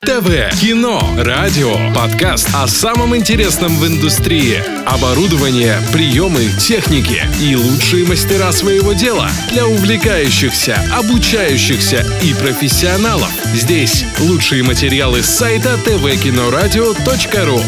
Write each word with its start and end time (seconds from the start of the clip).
ТВ, 0.00 0.30
кино, 0.60 1.04
радио, 1.18 1.74
подкаст 1.92 2.48
о 2.54 2.68
самом 2.68 3.16
интересном 3.16 3.76
в 3.76 3.84
индустрии. 3.84 4.62
Оборудование, 4.86 5.76
приемы, 5.92 6.46
техники 6.60 7.20
и 7.42 7.56
лучшие 7.56 8.06
мастера 8.06 8.52
своего 8.52 8.92
дела 8.92 9.28
для 9.50 9.66
увлекающихся, 9.66 10.80
обучающихся 10.94 12.06
и 12.22 12.32
профессионалов. 12.34 13.28
Здесь 13.46 14.04
лучшие 14.20 14.62
материалы 14.62 15.20
с 15.20 15.30
сайта 15.30 15.74
tvkinoradio.ru. 15.84 17.60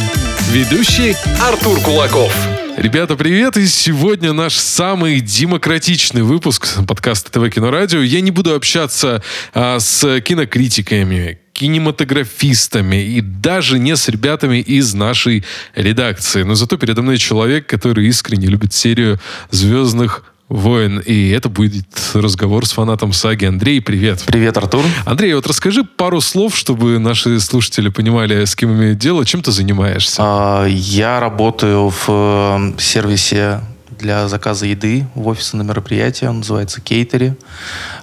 Ведущий 0.53 1.17
Артур 1.43 1.81
Кулаков. 1.81 2.33
Ребята, 2.77 3.17
привет! 3.17 3.57
И 3.57 3.67
сегодня 3.67 4.33
наш 4.33 4.55
самый 4.55 5.21
демократичный 5.21 6.23
выпуск 6.23 6.79
подкаста 6.87 7.33
ТВ 7.33 7.53
Кино 7.53 7.73
Радио. 7.73 8.01
Я 8.01 8.21
не 8.21 8.31
буду 8.31 8.55
общаться 8.55 9.21
а, 9.53 9.81
с 9.81 10.21
кинокритиками, 10.21 11.40
кинематографистами 11.61 13.05
и 13.05 13.21
даже 13.21 13.79
не 13.79 13.95
с 13.95 14.09
ребятами 14.09 14.61
из 14.61 14.95
нашей 14.95 15.45
редакции. 15.75 16.43
Но 16.43 16.55
зато 16.55 16.79
передо 16.79 17.03
мной 17.03 17.19
человек, 17.19 17.67
который 17.67 18.07
искренне 18.07 18.47
любит 18.47 18.73
серию 18.73 19.21
«Звездных 19.51 20.25
Воин. 20.49 20.99
И 20.99 21.29
это 21.29 21.49
будет 21.49 21.87
разговор 22.15 22.67
с 22.67 22.73
фанатом 22.73 23.13
саги. 23.13 23.45
Андрей, 23.45 23.81
привет. 23.81 24.25
Привет, 24.27 24.57
Артур. 24.57 24.85
Андрей, 25.05 25.35
вот 25.35 25.47
расскажи 25.47 25.85
пару 25.85 26.21
слов, 26.23 26.57
чтобы 26.57 26.99
наши 26.99 27.39
слушатели 27.39 27.89
понимали, 27.89 28.47
с 28.47 28.57
кем 28.57 28.73
имеют 28.73 28.99
дело. 28.99 29.25
Чем 29.27 29.43
ты 29.43 29.53
занимаешься? 29.53 30.17
А, 30.19 30.65
я 30.67 31.21
работаю 31.21 31.91
в 31.91 32.05
э, 32.09 32.73
сервисе 32.81 33.61
для 33.99 34.29
заказа 34.29 34.67
еды 34.67 35.07
в 35.15 35.29
офисе 35.29 35.59
на 35.59 35.63
мероприятии. 35.63 36.25
Он 36.25 36.39
называется 36.39 36.81
Кейтери. 36.81 37.35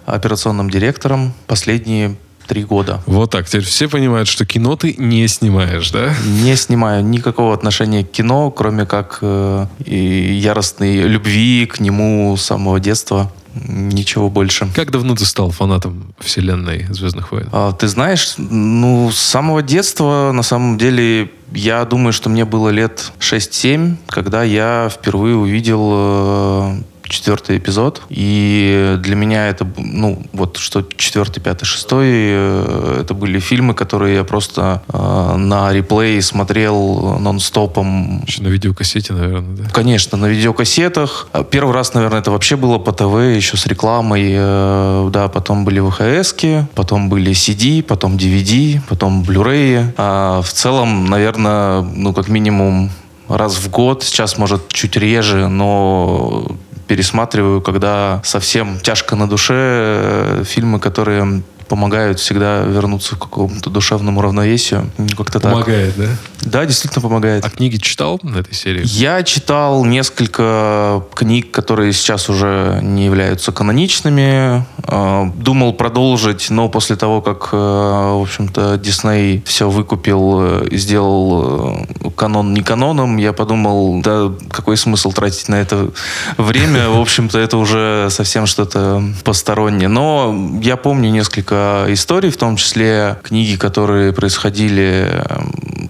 Операционным 0.06 0.70
директором 0.70 1.34
последние 1.48 2.16
три 2.48 2.64
года. 2.64 3.02
Вот 3.06 3.32
так. 3.32 3.48
Теперь 3.48 3.64
все 3.64 3.88
понимают, 3.88 4.28
что 4.28 4.46
кино 4.46 4.76
ты 4.76 4.96
не 4.98 5.28
снимаешь, 5.28 5.92
да? 5.92 6.14
Не 6.26 6.56
снимаю 6.56 7.04
никакого 7.04 7.54
отношения 7.54 8.04
к 8.04 8.12
кино, 8.12 8.50
кроме 8.52 8.86
как 8.86 9.20
э, 9.22 9.68
яростной 9.86 11.02
любви 11.04 11.66
к 11.66 11.80
нему 11.80 12.36
с 12.38 12.44
самого 12.44 12.80
детства. 12.80 13.32
Ничего 13.68 14.30
больше. 14.30 14.68
Как 14.76 14.92
давно 14.92 15.16
ты 15.16 15.26
стал 15.26 15.52
фанатом 15.52 16.14
вселенной 16.20 16.86
Звездных 16.90 17.32
войн? 17.32 17.50
А, 17.52 17.72
ты 17.72 17.88
знаешь, 17.88 18.36
ну, 18.38 19.10
с 19.12 19.18
самого 19.18 19.62
детства, 19.62 20.32
на 20.34 20.44
самом 20.44 20.78
деле, 20.78 21.32
я 21.52 21.84
думаю, 21.86 22.14
что 22.14 22.30
мне 22.30 22.46
было 22.46 22.70
лет 22.70 23.12
6-7, 23.20 23.96
когда 24.08 24.44
я 24.44 24.90
впервые 24.94 25.36
увидел 25.36 25.90
э, 25.94 26.82
четвертый 27.08 27.58
эпизод. 27.58 28.02
И 28.10 28.96
для 29.00 29.16
меня 29.16 29.48
это, 29.48 29.68
ну, 29.78 30.22
вот 30.34 30.58
что 30.58 30.84
четвертый, 30.96 31.40
пятый, 31.40 31.66
шестой, 31.66 32.08
э, 32.10 33.02
это 33.02 33.14
были 33.14 33.40
фильмы, 33.40 33.74
которые 33.74 34.16
я 34.16 34.24
просто 34.24 34.82
э, 34.88 35.36
на 35.38 35.74
реплей 35.74 36.22
смотрел 36.22 37.18
нон-стопом. 37.20 38.24
Еще 38.26 38.42
на 38.42 38.48
видеокассете, 38.48 39.14
наверное, 39.14 39.58
да? 39.58 39.70
Конечно, 39.72 40.18
на 40.18 40.28
видеокассетах. 40.28 41.28
А 41.32 41.44
первый 41.44 41.74
раз, 41.74 41.94
наверное, 41.94 42.20
это 42.20 42.32
вообще 42.32 42.56
было 42.56 42.78
по 42.78 42.92
ТВ, 42.92 43.36
еще 43.36 43.58
с 43.58 43.66
рекламой. 43.68 44.34
Э, 44.36 45.10
да, 45.12 45.28
потом 45.28 45.66
были 45.66 45.80
ВХСки, 45.80 46.68
потом 46.76 47.10
были 47.10 47.32
CD, 47.32 47.82
потом 47.84 48.18
DVD, 48.18 48.80
потом 48.88 49.24
Blu-ray. 49.24 49.94
А 49.98 50.42
в 50.42 50.52
целом, 50.52 51.06
наверное, 51.06 51.82
ну, 51.82 52.14
как 52.14 52.28
минимум 52.28 52.92
раз 53.28 53.56
в 53.56 53.70
год, 53.70 54.04
сейчас, 54.04 54.38
может, 54.38 54.70
чуть 54.70 54.96
реже, 54.96 55.48
но 55.48 56.48
пересматриваю, 56.88 57.62
когда 57.62 58.22
совсем 58.24 58.80
тяжко 58.80 59.16
на 59.16 59.28
душе 59.28 59.54
э, 59.56 60.44
фильмы, 60.46 60.80
которые 60.80 61.42
помогают 61.68 62.20
всегда 62.20 62.62
вернуться 62.62 63.16
к 63.16 63.20
какому-то 63.20 63.70
душевному 63.70 64.22
равновесию. 64.22 64.90
Как-то 65.18 65.40
помогает, 65.40 65.96
так. 65.96 66.06
да? 66.06 66.12
Да, 66.42 66.66
действительно 66.66 67.02
помогает. 67.02 67.46
А 67.46 67.50
книги 67.50 67.78
читал 67.78 68.20
на 68.24 68.38
этой 68.38 68.54
серии? 68.54 68.82
Я 68.86 69.24
читал 69.24 69.84
несколько 69.86 71.04
книг, 71.14 71.52
которые 71.52 71.94
сейчас 71.94 72.30
уже 72.30 72.80
не 72.82 73.06
являются 73.06 73.52
каноничными. 73.52 74.66
А, 74.84 75.32
думал 75.36 75.74
продолжить, 75.74 76.50
но 76.50 76.70
после 76.70 76.96
того, 76.96 77.22
как, 77.22 77.50
э, 77.52 77.58
в 77.58 78.22
общем-то, 78.22 78.78
Дисней 78.78 79.44
все 79.46 79.70
выкупил 79.70 80.40
э, 80.42 80.68
и 80.70 80.78
сделал 80.78 81.86
э, 82.04 82.10
канон 82.16 82.54
не 82.54 82.62
каноном, 82.62 83.18
я 83.18 83.34
подумал, 83.34 84.02
да, 84.02 84.32
какой 84.50 84.78
смысл 84.78 85.12
тратить 85.12 85.50
на 85.50 85.56
это 85.56 85.92
время? 86.38 86.90
В 86.90 87.02
общем-то, 87.02 87.38
это 87.38 87.58
уже 87.58 88.08
совсем 88.10 88.46
что-то 88.46 89.04
постороннее. 89.24 89.90
Но 89.90 90.60
я 90.62 90.78
помню 90.78 91.10
несколько 91.10 91.57
историй, 91.90 92.30
в 92.30 92.38
том 92.38 92.56
числе 92.56 93.20
книги, 93.24 93.56
которые 93.56 94.14
происходили 94.14 95.24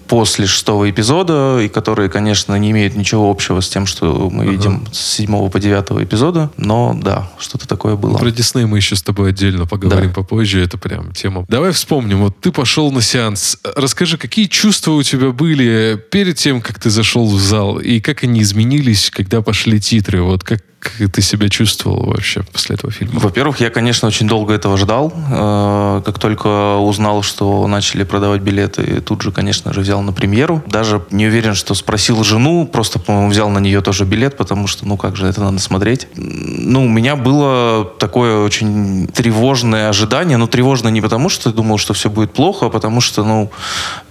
после 0.08 0.46
шестого 0.46 0.90
эпизода, 0.90 1.60
и 1.60 1.68
которые, 1.68 2.10
конечно, 2.10 2.56
не 2.56 2.72
имеют 2.72 2.96
ничего 2.96 3.30
общего 3.30 3.62
с 3.62 3.70
тем, 3.70 3.86
что 3.86 4.30
мы 4.32 4.46
uh-huh. 4.46 4.52
видим 4.52 4.88
с 4.92 5.00
седьмого 5.00 5.50
по 5.50 5.60
девятого 5.60 6.04
эпизода, 6.04 6.50
но 6.58 6.98
да, 7.02 7.30
что-то 7.38 7.68
такое 7.68 7.96
было. 7.96 8.18
Про 8.18 8.32
Дисней 8.32 8.66
мы 8.66 8.78
еще 8.78 8.96
с 8.96 9.02
тобой 9.02 9.30
отдельно 9.30 9.66
поговорим 9.66 10.10
да. 10.10 10.16
попозже, 10.16 10.62
это 10.64 10.78
прям 10.78 11.12
тема. 11.12 11.46
Давай 11.50 11.72
вспомним, 11.72 12.22
вот 12.22 12.40
ты 12.40 12.52
пошел 12.52 12.92
на 12.92 13.02
сеанс, 13.02 13.58
расскажи, 13.76 14.18
какие 14.18 14.46
чувства 14.46 14.92
у 14.92 15.04
тебя 15.04 15.32
были 15.32 16.02
перед 16.12 16.38
тем, 16.38 16.62
как 16.62 16.80
ты 16.80 16.90
зашел 16.90 17.28
в 17.28 17.40
зал, 17.40 17.80
и 17.80 18.00
как 18.00 18.24
они 18.24 18.42
изменились, 18.42 19.12
когда 19.12 19.42
пошли 19.42 19.80
титры, 19.80 20.22
вот 20.22 20.44
как 20.44 20.62
ты 20.80 21.22
себя 21.22 21.50
чувствовал 21.50 22.06
вообще 22.06 22.44
после 22.44 22.76
этого 22.76 22.92
фильма? 22.92 23.20
Во-первых, 23.20 23.60
я, 23.60 23.70
конечно, 23.70 24.08
очень 24.08 24.28
долго 24.28 24.54
этого 24.54 24.78
ждал. 24.78 25.14
Э, 25.30 26.02
как 26.06 26.20
только 26.20 26.78
узнал, 26.78 27.24
что 27.24 27.68
начали 27.68 28.04
продавать 28.04 28.42
билеты, 28.42 29.02
тут 29.02 29.22
же, 29.22 29.32
конечно 29.32 29.74
же, 29.74 29.82
взял 29.82 30.02
на 30.02 30.14
премьеру. 30.14 30.64
Даже 30.68 31.04
не 31.12 31.28
уверен, 31.28 31.56
что 31.56 31.74
спросил 31.74 32.24
жену, 32.24 32.68
просто, 32.68 33.00
по-моему, 33.00 33.30
взял 33.30 33.50
на 33.50 33.60
нее 33.60 33.82
тоже 33.82 34.06
билет, 34.06 34.38
потому 34.38 34.68
что, 34.68 34.88
ну, 34.88 34.98
как 34.98 35.16
же 35.16 35.28
это 35.28 35.42
надо 35.42 35.60
смотреть. 35.60 36.08
Ну, 36.16 36.86
у 36.86 36.90
меня 36.90 37.16
было 37.16 37.86
такое 38.00 38.40
очень 38.40 39.08
тревожное 39.08 39.90
ожидание. 39.90 40.38
Но 40.38 40.48
тревожное 40.48 40.92
не 40.92 41.02
потому, 41.02 41.30
что 41.30 41.52
думал, 41.52 41.78
что 41.78 41.94
все 41.94 42.10
будет 42.10 42.34
плохо, 42.34 42.68
а 42.68 42.70
потому 42.70 43.02
что, 43.02 43.24
ну, 43.24 43.52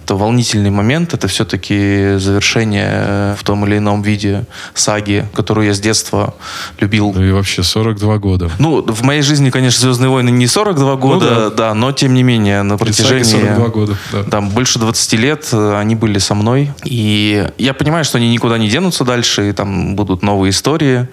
это 0.07 0.15
волнительный 0.15 0.69
момент, 0.69 1.13
это 1.13 1.27
все-таки 1.27 2.15
завершение 2.17 3.35
в 3.37 3.43
том 3.43 3.65
или 3.65 3.77
ином 3.77 4.01
виде 4.01 4.45
саги, 4.73 5.27
которую 5.33 5.67
я 5.67 5.73
с 5.73 5.81
детства 5.81 6.33
любил. 6.79 7.11
Ну 7.13 7.21
и 7.21 7.31
вообще 7.31 7.61
42 7.61 8.17
года. 8.17 8.49
Ну, 8.57 8.81
в 8.81 9.03
моей 9.03 9.21
жизни, 9.21 9.49
конечно, 9.49 9.81
«Звездные 9.81 10.09
войны» 10.09 10.29
не 10.29 10.47
42 10.47 10.95
года, 10.95 11.25
ну, 11.25 11.35
да. 11.35 11.49
да, 11.49 11.73
но 11.73 11.91
тем 11.91 12.13
не 12.13 12.23
менее 12.23 12.63
на 12.63 12.77
протяжении... 12.77 13.23
42 13.23 13.67
года, 13.67 13.97
да. 14.13 14.23
Там 14.23 14.49
больше 14.49 14.79
20 14.79 15.13
лет 15.19 15.49
э, 15.51 15.77
они 15.77 15.95
были 15.95 16.19
со 16.19 16.35
мной. 16.35 16.71
И 16.85 17.45
я 17.57 17.73
понимаю, 17.73 18.05
что 18.05 18.17
они 18.17 18.29
никуда 18.29 18.57
не 18.57 18.69
денутся 18.69 19.03
дальше, 19.03 19.49
и 19.49 19.51
там 19.51 19.97
будут 19.97 20.23
новые 20.23 20.51
истории. 20.51 21.09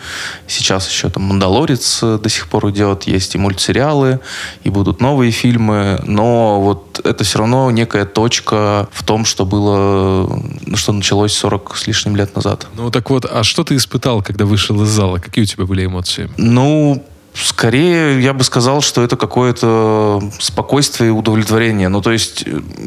Сейчас 0.46 0.88
еще 0.88 1.08
там 1.08 1.24
«Мандалорец» 1.24 1.98
до 2.00 2.28
сих 2.28 2.46
пор 2.46 2.70
идет, 2.70 3.08
есть 3.08 3.34
и 3.34 3.38
мультсериалы, 3.38 4.20
и 4.62 4.70
будут 4.70 5.00
новые 5.00 5.32
фильмы, 5.32 6.00
но 6.04 6.60
вот 6.60 7.00
это 7.02 7.24
все 7.24 7.40
равно 7.40 7.72
некая 7.72 8.04
точка 8.04 8.83
в 8.92 9.02
том, 9.02 9.24
что 9.24 9.44
было, 9.44 10.42
что 10.74 10.92
началось 10.92 11.32
40 11.34 11.76
с 11.76 11.86
лишним 11.86 12.16
лет 12.16 12.34
назад. 12.34 12.66
Ну 12.76 12.90
так 12.90 13.10
вот, 13.10 13.24
а 13.24 13.44
что 13.44 13.64
ты 13.64 13.76
испытал, 13.76 14.22
когда 14.22 14.44
вышел 14.44 14.82
из 14.82 14.88
зала? 14.88 15.18
Какие 15.18 15.44
у 15.44 15.46
тебя 15.46 15.66
были 15.66 15.86
эмоции? 15.86 16.30
Ну, 16.36 17.04
Скорее, 17.34 18.22
я 18.22 18.32
бы 18.32 18.44
сказал, 18.44 18.80
что 18.80 19.02
это 19.02 19.16
какое-то 19.16 20.22
спокойствие 20.38 21.08
и 21.08 21.12
удовлетворение. 21.12 21.88
Ну, 21.88 22.00
то 22.00 22.12
есть, 22.12 22.44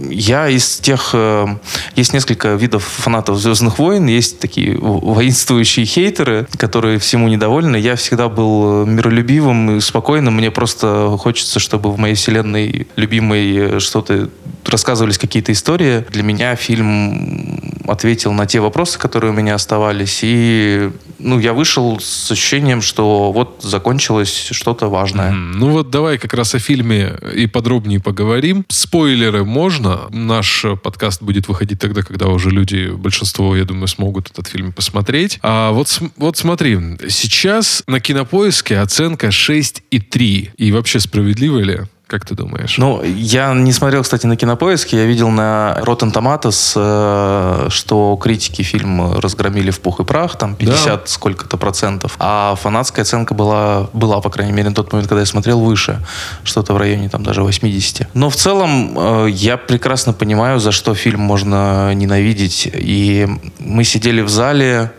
я 0.10 0.48
из 0.48 0.78
тех... 0.78 1.10
Э, 1.14 1.48
есть 1.96 2.14
несколько 2.14 2.56
видов 2.56 2.84
фанатов 2.84 3.40
«Звездных 3.40 3.78
войн». 3.78 4.06
Есть 4.08 4.40
такие 4.40 4.78
воинствующие 4.78 5.86
хейтеры, 5.86 6.48
которые 6.58 6.98
всему 6.98 7.28
недовольны. 7.28 7.76
Я 7.76 7.98
всегда 7.98 8.30
был 8.30 8.86
миролюбивым 8.86 9.78
и 9.78 9.82
спокойным. 9.82 10.36
Мне 10.36 10.50
просто 10.50 11.18
хочется, 11.20 11.60
чтобы 11.60 11.92
в 11.92 12.00
моей 12.00 12.16
вселенной 12.16 12.88
любимой 12.96 13.82
что-то 13.82 14.30
рассказывались 14.66 15.18
какие-то 15.18 15.52
истории. 15.52 16.06
Для 16.10 16.24
меня 16.24 16.56
фильм 16.56 17.60
ответил 17.86 18.32
на 18.32 18.46
те 18.46 18.62
вопросы, 18.62 18.98
которые 18.98 19.32
у 19.32 19.36
меня 19.36 19.56
оставались. 19.56 20.20
И 20.22 20.92
ну, 21.20 21.40
я 21.40 21.54
вышел 21.54 22.00
с 22.00 22.32
ощущением, 22.32 22.82
что 22.82 23.32
вот 23.32 23.60
закончилось 23.62 24.50
что-то 24.52 24.88
важное. 24.88 25.32
Mm, 25.32 25.54
ну 25.56 25.72
вот 25.72 25.90
давай 25.90 26.18
как 26.18 26.34
раз 26.34 26.56
о 26.56 26.60
фильме 26.60 27.16
и 27.34 27.48
подробнее 27.48 28.00
поговорим. 28.00 28.66
Спойлеры 28.70 29.44
можно. 29.44 30.08
Наш 30.10 30.66
подкаст 30.84 31.22
будет 31.22 31.48
выходить 31.48 31.80
тогда, 31.80 32.02
когда 32.02 32.28
уже 32.28 32.50
люди, 32.50 32.90
большинство, 32.90 33.56
я 33.56 33.66
думаю, 33.66 33.88
смогут 33.88 34.30
этот 34.32 34.48
фильм 34.48 34.74
посмотреть. 34.74 35.40
А 35.42 35.72
вот, 35.72 36.00
вот 36.18 36.38
смотри, 36.38 36.78
сейчас 37.10 37.84
на 37.88 38.00
Кинопоиске 38.00 38.80
оценка 38.80 39.28
6,3. 39.28 40.50
И 40.58 40.72
вообще 40.72 41.00
справедливо 41.00 41.60
ли? 41.60 41.82
Как 42.08 42.24
ты 42.24 42.36
думаешь? 42.36 42.78
Ну, 42.78 43.04
я 43.04 43.54
не 43.54 43.74
смотрел, 43.74 44.02
кстати, 44.02 44.26
на 44.28 44.38
Кинопоиске. 44.38 44.96
Я 44.96 45.06
видел 45.06 45.30
на 45.30 45.78
Rotten 45.82 46.14
Tomatoes, 46.14 46.74
э, 46.78 47.70
что 47.70 48.16
критики 48.16 48.62
фильм 48.62 49.20
разгромили 49.20 49.72
в 49.72 49.82
пух 49.82 50.00
и 50.00 50.06
прах, 50.06 50.38
там 50.38 50.56
50 50.56 50.86
да. 50.86 51.02
сколько-то 51.06 51.58
процентов. 51.58 52.16
А 52.20 52.56
фанатская 52.56 53.04
оценка 53.04 53.34
была, 53.34 53.90
была, 53.92 54.22
по 54.22 54.30
крайней 54.30 54.54
мере, 54.54 54.70
на 54.70 54.76
тот 54.76 54.94
момент, 54.94 55.10
когда 55.10 55.20
я 55.20 55.26
смотрел, 55.26 55.60
выше. 55.60 56.00
Что-то 56.46 56.74
в 56.74 56.78
районе 56.78 57.10
там 57.10 57.24
даже 57.24 57.44
80. 57.44 58.08
Но 58.14 58.30
в 58.30 58.38
целом 58.38 58.98
э, 58.98 59.28
я 59.30 59.58
прекрасно 59.58 60.14
понимаю, 60.14 60.62
за 60.62 60.72
что 60.72 60.96
фильм 60.96 61.20
можно 61.20 61.94
ненавидеть. 61.94 62.70
И 62.74 63.28
мы 63.60 63.84
сидели 63.84 64.22
в 64.22 64.30
зале, 64.30 64.94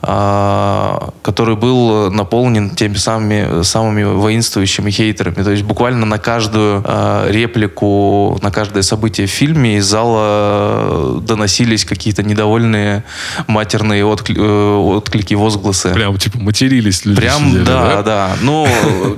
который 0.00 1.56
был 1.56 2.10
наполнен 2.10 2.70
теми 2.70 2.94
самыми, 2.94 3.62
самыми 3.62 4.04
воинствующими 4.04 4.90
хейтерами. 4.90 5.42
То 5.42 5.50
есть 5.50 5.62
буквально 5.62 6.06
на 6.06 6.18
каждую 6.18 6.82
э, 6.84 7.26
реплику, 7.30 8.38
на 8.42 8.50
каждое 8.50 8.82
событие 8.82 9.26
в 9.26 9.30
фильме 9.30 9.78
из 9.78 9.86
зала 9.86 11.20
доносились 11.20 11.84
какие-то 11.84 12.22
недовольные 12.22 13.04
матерные 13.46 14.04
откли, 14.04 14.36
э, 14.38 14.74
отклики, 14.76 15.34
возгласы. 15.34 15.90
Прям 15.92 16.16
типа 16.18 16.38
матерились 16.38 17.04
люди. 17.04 17.20
Прям, 17.20 17.48
сидели, 17.48 17.64
да, 17.64 17.84
да. 17.96 18.02
да. 18.02 18.36
Ну, 18.42 18.68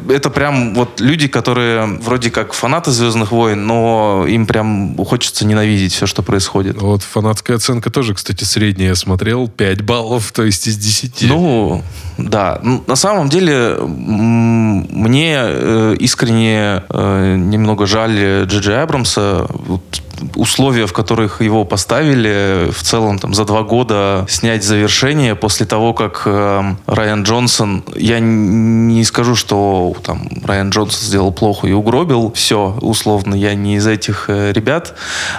это 0.08 0.30
прям 0.30 0.74
вот 0.74 1.00
люди, 1.00 1.28
которые 1.28 1.86
вроде 2.00 2.30
как 2.30 2.52
фанаты 2.52 2.90
Звездных 2.90 3.32
войн, 3.32 3.66
но 3.66 4.24
им 4.28 4.46
прям 4.46 4.96
хочется 5.04 5.46
ненавидеть 5.46 5.92
все, 5.92 6.06
что 6.06 6.22
происходит. 6.22 6.80
Вот 6.80 7.02
фанатская 7.02 7.56
оценка 7.56 7.90
тоже, 7.90 8.14
кстати, 8.14 8.44
средняя 8.44 8.94
смотрел. 8.94 9.48
5 9.48 9.82
баллов, 9.82 10.32
то 10.32 10.44
есть 10.44 10.65
из 10.66 10.76
10. 10.76 11.22
Ну, 11.22 11.82
да. 12.18 12.60
На 12.86 12.96
самом 12.96 13.28
деле, 13.28 13.76
мне 13.80 15.34
э, 15.36 15.96
искренне 15.98 16.82
э, 16.88 17.36
немного 17.36 17.86
жаль 17.86 18.44
Джиджи 18.44 18.74
Абрамса 18.74 19.46
условия, 20.34 20.86
в 20.86 20.92
которых 20.92 21.40
его 21.42 21.64
поставили, 21.64 22.70
в 22.70 22.82
целом 22.82 23.18
там 23.18 23.34
за 23.34 23.44
два 23.44 23.62
года 23.62 24.24
снять 24.28 24.64
завершение 24.64 25.34
после 25.34 25.66
того, 25.66 25.92
как 25.94 26.22
э, 26.26 26.74
Райан 26.86 27.22
Джонсон, 27.22 27.84
я 27.94 28.18
не 28.20 29.04
скажу, 29.04 29.34
что 29.34 29.94
там 30.02 30.28
Райан 30.44 30.70
Джонсон 30.70 31.00
сделал 31.00 31.32
плохо 31.32 31.66
и 31.66 31.72
угробил 31.72 32.32
все, 32.34 32.76
условно, 32.80 33.34
я 33.34 33.54
не 33.54 33.76
из 33.76 33.86
этих 33.86 34.26
э, 34.28 34.52
ребят, 34.52 34.94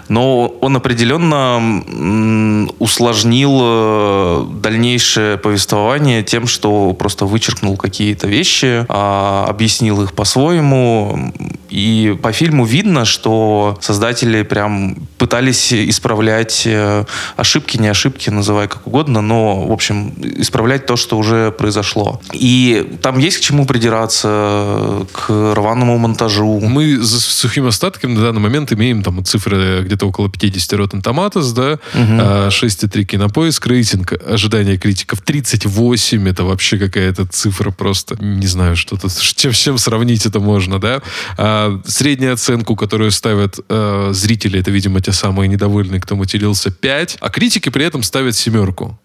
но 0.09 0.47
он 0.61 0.75
определенно 0.75 1.57
м, 1.57 2.71
усложнил 2.79 3.59
э, 3.61 4.45
дальнейшее 4.61 5.37
повествование 5.37 6.23
тем, 6.23 6.47
что 6.47 6.66
просто 6.97 7.25
вычеркнул 7.25 7.77
какие-то 7.77 8.27
вещи, 8.27 8.85
э, 8.87 9.45
объяснил 9.49 10.03
их 10.03 10.13
по-своему, 10.13 11.33
и 11.69 12.17
по 12.21 12.31
фильму 12.31 12.65
видно, 12.65 13.05
что 13.05 13.77
создатели 13.81 14.43
прям 14.43 14.95
пытались 15.17 15.73
исправлять 15.73 16.63
э, 16.65 17.05
ошибки, 17.35 17.77
не 17.77 17.87
ошибки, 17.87 18.29
называй 18.29 18.67
как 18.67 18.87
угодно, 18.87 19.21
но, 19.21 19.65
в 19.65 19.71
общем, 19.71 20.13
исправлять 20.21 20.85
то, 20.85 20.95
что 20.95 21.17
уже 21.17 21.51
произошло. 21.51 22.21
И 22.33 22.97
там 23.01 23.19
есть 23.19 23.37
к 23.37 23.41
чему 23.41 23.65
придираться, 23.65 25.05
к 25.11 25.29
рваному 25.29 25.97
монтажу. 25.97 26.59
Мы 26.61 27.03
с 27.03 27.19
сухим 27.19 27.67
остатком 27.67 28.13
на 28.13 28.21
данный 28.21 28.41
момент 28.41 28.71
имеем 28.71 29.03
там 29.03 29.23
цифры 29.25 29.81
где-то 29.83 30.07
около 30.07 30.29
50 30.29 30.79
Rotten 30.79 31.01
Tomatoes, 31.01 31.53
да, 31.53 31.73
угу. 31.93 32.13
6,3 32.49 33.03
кинопоиск, 33.03 33.65
рейтинг, 33.67 34.13
ожидания 34.25 34.77
критиков 34.77 35.21
38, 35.21 36.29
это 36.29 36.43
вообще 36.57 36.79
какая-то 36.79 37.27
цифра 37.27 37.69
просто, 37.69 38.15
не 38.19 38.47
знаю, 38.47 38.75
что 38.75 38.97
тут, 38.97 39.11
чем, 39.35 39.53
с 39.53 39.57
чем 39.57 39.77
сравнить 39.77 40.25
это 40.25 40.39
можно, 40.39 40.79
да. 40.79 41.03
А, 41.37 41.79
среднюю 41.85 42.33
оценку, 42.33 42.75
которую 42.75 43.11
ставят 43.11 43.59
а, 43.69 44.09
зрители 44.11 44.59
это, 44.59 44.71
видимо, 44.71 44.99
те 44.99 45.11
самые 45.11 45.47
недовольные, 45.49 46.01
кто 46.01 46.15
матерился, 46.15 46.71
5, 46.71 47.17
а 47.21 47.29
критики 47.29 47.69
при 47.69 47.85
этом 47.85 48.01
ставят 48.01 48.35
семерку. 48.35 48.99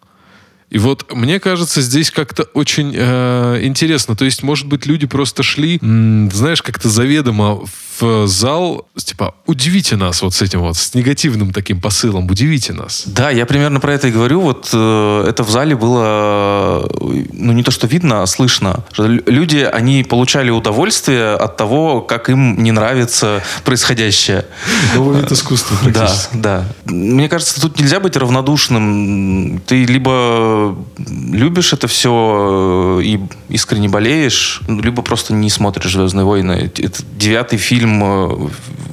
И 0.72 0.78
вот 0.78 1.14
мне 1.14 1.38
кажется, 1.38 1.82
здесь 1.82 2.10
как-то 2.10 2.44
очень 2.54 2.94
э, 2.96 3.60
интересно. 3.62 4.16
То 4.16 4.24
есть, 4.24 4.42
может 4.42 4.66
быть, 4.66 4.86
люди 4.86 5.06
просто 5.06 5.42
шли, 5.42 5.78
м, 5.82 6.30
знаешь, 6.32 6.62
как-то 6.62 6.88
заведомо 6.88 7.60
в 8.00 8.26
зал, 8.26 8.88
типа, 8.96 9.34
удивите 9.46 9.96
нас 9.96 10.22
вот 10.22 10.34
с 10.34 10.40
этим 10.40 10.60
вот, 10.60 10.78
с 10.78 10.94
негативным 10.94 11.52
таким 11.52 11.78
посылом, 11.78 12.26
удивите 12.30 12.72
нас. 12.72 13.02
Да, 13.04 13.30
я 13.30 13.44
примерно 13.44 13.80
про 13.80 13.92
это 13.92 14.08
и 14.08 14.10
говорю. 14.10 14.40
Вот 14.40 14.70
э, 14.72 15.26
это 15.28 15.44
в 15.44 15.50
зале 15.50 15.76
было, 15.76 16.88
ну 17.00 17.52
не 17.52 17.62
то 17.62 17.70
что 17.70 17.86
видно, 17.86 18.22
а 18.22 18.26
слышно. 18.26 18.82
Люди, 18.96 19.58
они 19.58 20.04
получали 20.04 20.48
удовольствие 20.48 21.34
от 21.34 21.58
того, 21.58 22.00
как 22.00 22.30
им 22.30 22.62
не 22.62 22.72
нравится 22.72 23.42
происходящее. 23.64 24.46
Новый 24.94 25.20
вид 25.20 25.30
искусства 25.30 25.76
Да, 25.90 26.14
да. 26.32 26.64
Мне 26.86 27.28
кажется, 27.28 27.60
тут 27.60 27.78
нельзя 27.78 28.00
быть 28.00 28.16
равнодушным. 28.16 29.60
Ты 29.66 29.84
либо 29.84 30.61
любишь 31.32 31.72
это 31.72 31.86
все 31.88 32.98
э, 33.00 33.04
и 33.04 33.20
искренне 33.48 33.88
болеешь, 33.88 34.62
либо 34.68 35.02
просто 35.02 35.34
не 35.34 35.50
смотришь 35.50 35.92
«Звездные 35.92 36.24
войны». 36.24 36.70
Это 36.78 37.02
девятый 37.16 37.58
фильм 37.58 37.82
фильм 37.82 38.02
э, 38.04 38.48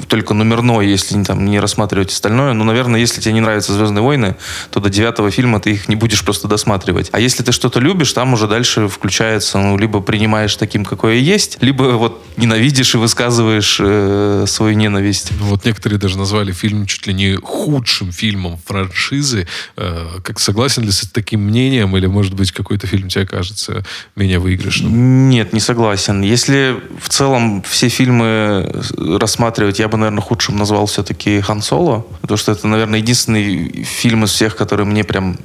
только 0.10 0.34
номерной, 0.34 0.88
если 0.88 1.24
там 1.24 1.46
не 1.46 1.60
рассматривать 1.60 2.12
остальное. 2.12 2.54
Но, 2.54 2.64
наверное, 2.64 3.00
если 3.00 3.22
тебе 3.22 3.34
не 3.34 3.42
нравятся 3.42 3.74
«Звездные 3.74 4.02
войны», 4.02 4.36
то 4.72 4.80
до 4.80 4.90
девятого 4.90 5.32
фильма 5.32 5.60
ты 5.60 5.72
их 5.72 5.88
не 5.88 5.96
будешь 5.96 6.24
просто 6.24 6.48
досматривать. 6.48 7.10
А 7.12 7.20
если 7.20 7.44
ты 7.44 7.52
что-то 7.52 7.80
любишь, 7.80 8.12
там 8.12 8.34
уже 8.34 8.48
дальше 8.48 8.88
включается, 8.88 9.60
ну, 9.60 9.78
либо 9.78 10.02
принимаешь 10.02 10.56
таким, 10.56 10.84
какое 10.84 11.16
есть, 11.16 11.58
либо 11.62 11.84
вот 11.84 12.26
ненавидишь 12.38 12.96
и 12.96 12.98
высказываешь 12.98 13.78
э, 13.80 14.46
свою 14.48 14.76
ненависть. 14.76 15.32
Ну, 15.40 15.46
вот 15.46 15.66
некоторые 15.66 16.00
даже 16.00 16.18
назвали 16.18 16.52
фильм 16.52 16.86
чуть 16.86 17.06
ли 17.08 17.14
не 17.14 17.36
худшим 17.36 18.12
фильмом 18.12 18.60
франшизы. 18.66 19.48
Э, 19.78 20.20
как 20.24 20.40
согласен 20.40 20.84
ли 20.84 20.92
с 20.92 21.02
таким 21.02 21.42
мнением, 21.42 21.96
или, 21.96 22.08
может 22.08 22.34
быть, 22.34 22.52
какой-то 22.52 22.88
фильм 22.88 23.10
тебе 23.10 23.28
кажется 23.28 23.86
менее 24.16 24.40
выигрышным? 24.40 25.30
Нет, 25.30 25.54
не 25.54 25.60
согласен. 25.60 26.22
Если 26.22 26.76
в 27.00 27.10
целом 27.10 27.62
все 27.62 27.90
фильмы 27.90 28.72
рассматривать, 28.98 29.78
я 29.78 29.88
бы, 29.88 29.99
наверное, 30.00 30.22
худшим 30.22 30.58
назвал 30.58 30.86
все-таки 30.86 31.42
Хан 31.42 31.62
Соло, 31.62 32.06
потому 32.22 32.38
что 32.38 32.52
это, 32.52 32.68
наверное, 32.68 33.00
единственный 33.00 33.84
фильм 33.84 34.24
из 34.24 34.32
всех, 34.32 34.56
который 34.56 34.86
мне 34.86 35.04
прям 35.04 35.38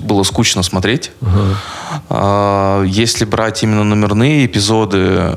было 0.00 0.22
скучно 0.22 0.62
смотреть. 0.62 1.10
Uh-huh. 1.20 1.54
А, 2.08 2.82
если 2.84 3.24
брать 3.24 3.62
именно 3.62 3.84
номерные 3.84 4.46
эпизоды, 4.46 5.36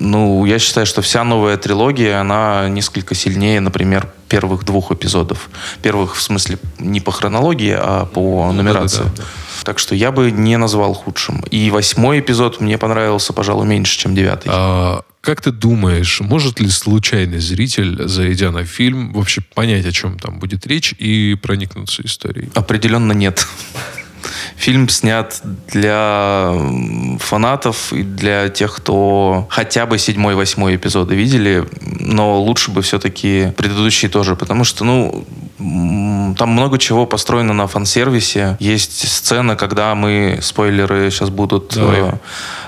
ну, 0.00 0.44
я 0.46 0.58
считаю, 0.58 0.86
что 0.86 1.02
вся 1.02 1.24
новая 1.24 1.56
трилогия, 1.56 2.20
она 2.20 2.68
несколько 2.68 3.14
сильнее, 3.14 3.60
например, 3.60 4.08
первых 4.28 4.64
двух 4.64 4.92
эпизодов. 4.92 5.50
Первых, 5.82 6.16
в 6.16 6.22
смысле, 6.22 6.58
не 6.78 7.00
по 7.00 7.10
хронологии, 7.10 7.76
а 7.76 8.06
по 8.06 8.52
нумерации. 8.52 9.04
Да, 9.04 9.10
да, 9.16 9.22
да. 9.22 9.24
Так 9.64 9.78
что 9.78 9.94
я 9.94 10.12
бы 10.12 10.30
не 10.30 10.56
назвал 10.56 10.94
худшим. 10.94 11.40
И 11.50 11.70
восьмой 11.70 12.20
эпизод 12.20 12.60
мне 12.60 12.78
понравился, 12.78 13.32
пожалуй, 13.32 13.66
меньше, 13.66 13.98
чем 13.98 14.14
девятый. 14.14 14.50
А, 14.54 15.02
как 15.20 15.40
ты 15.40 15.50
думаешь, 15.50 16.20
может 16.20 16.60
ли 16.60 16.68
случайный 16.68 17.38
зритель, 17.38 18.08
зайдя 18.08 18.50
на 18.50 18.64
фильм, 18.64 19.12
вообще 19.12 19.40
понять, 19.40 19.84
о 19.86 19.92
чем 19.92 20.18
там 20.18 20.38
будет 20.38 20.66
речь 20.66 20.94
и 20.98 21.34
проникнуться 21.34 22.02
историей? 22.04 22.50
Определенно 22.54 23.12
нет. 23.12 23.46
Фильм 24.56 24.88
снят 24.88 25.40
для 25.68 26.52
фанатов 27.18 27.92
и 27.92 28.02
для 28.02 28.48
тех, 28.48 28.74
кто 28.74 29.46
хотя 29.50 29.86
бы 29.86 29.98
седьмой, 29.98 30.34
восьмой 30.34 30.76
эпизоды 30.76 31.14
видели, 31.14 31.64
но 31.80 32.40
лучше 32.40 32.70
бы 32.70 32.82
все-таки 32.82 33.52
предыдущие 33.56 34.10
тоже, 34.10 34.36
потому 34.36 34.64
что, 34.64 34.84
ну, 34.84 35.24
там 36.38 36.50
много 36.50 36.78
чего 36.78 37.06
построено 37.06 37.52
на 37.52 37.66
фан-сервисе. 37.66 38.56
Есть 38.60 39.08
сцена, 39.08 39.56
когда 39.56 39.94
мы, 39.94 40.38
спойлеры 40.42 41.10
сейчас 41.10 41.30
будут, 41.30 41.76
э, 41.76 42.12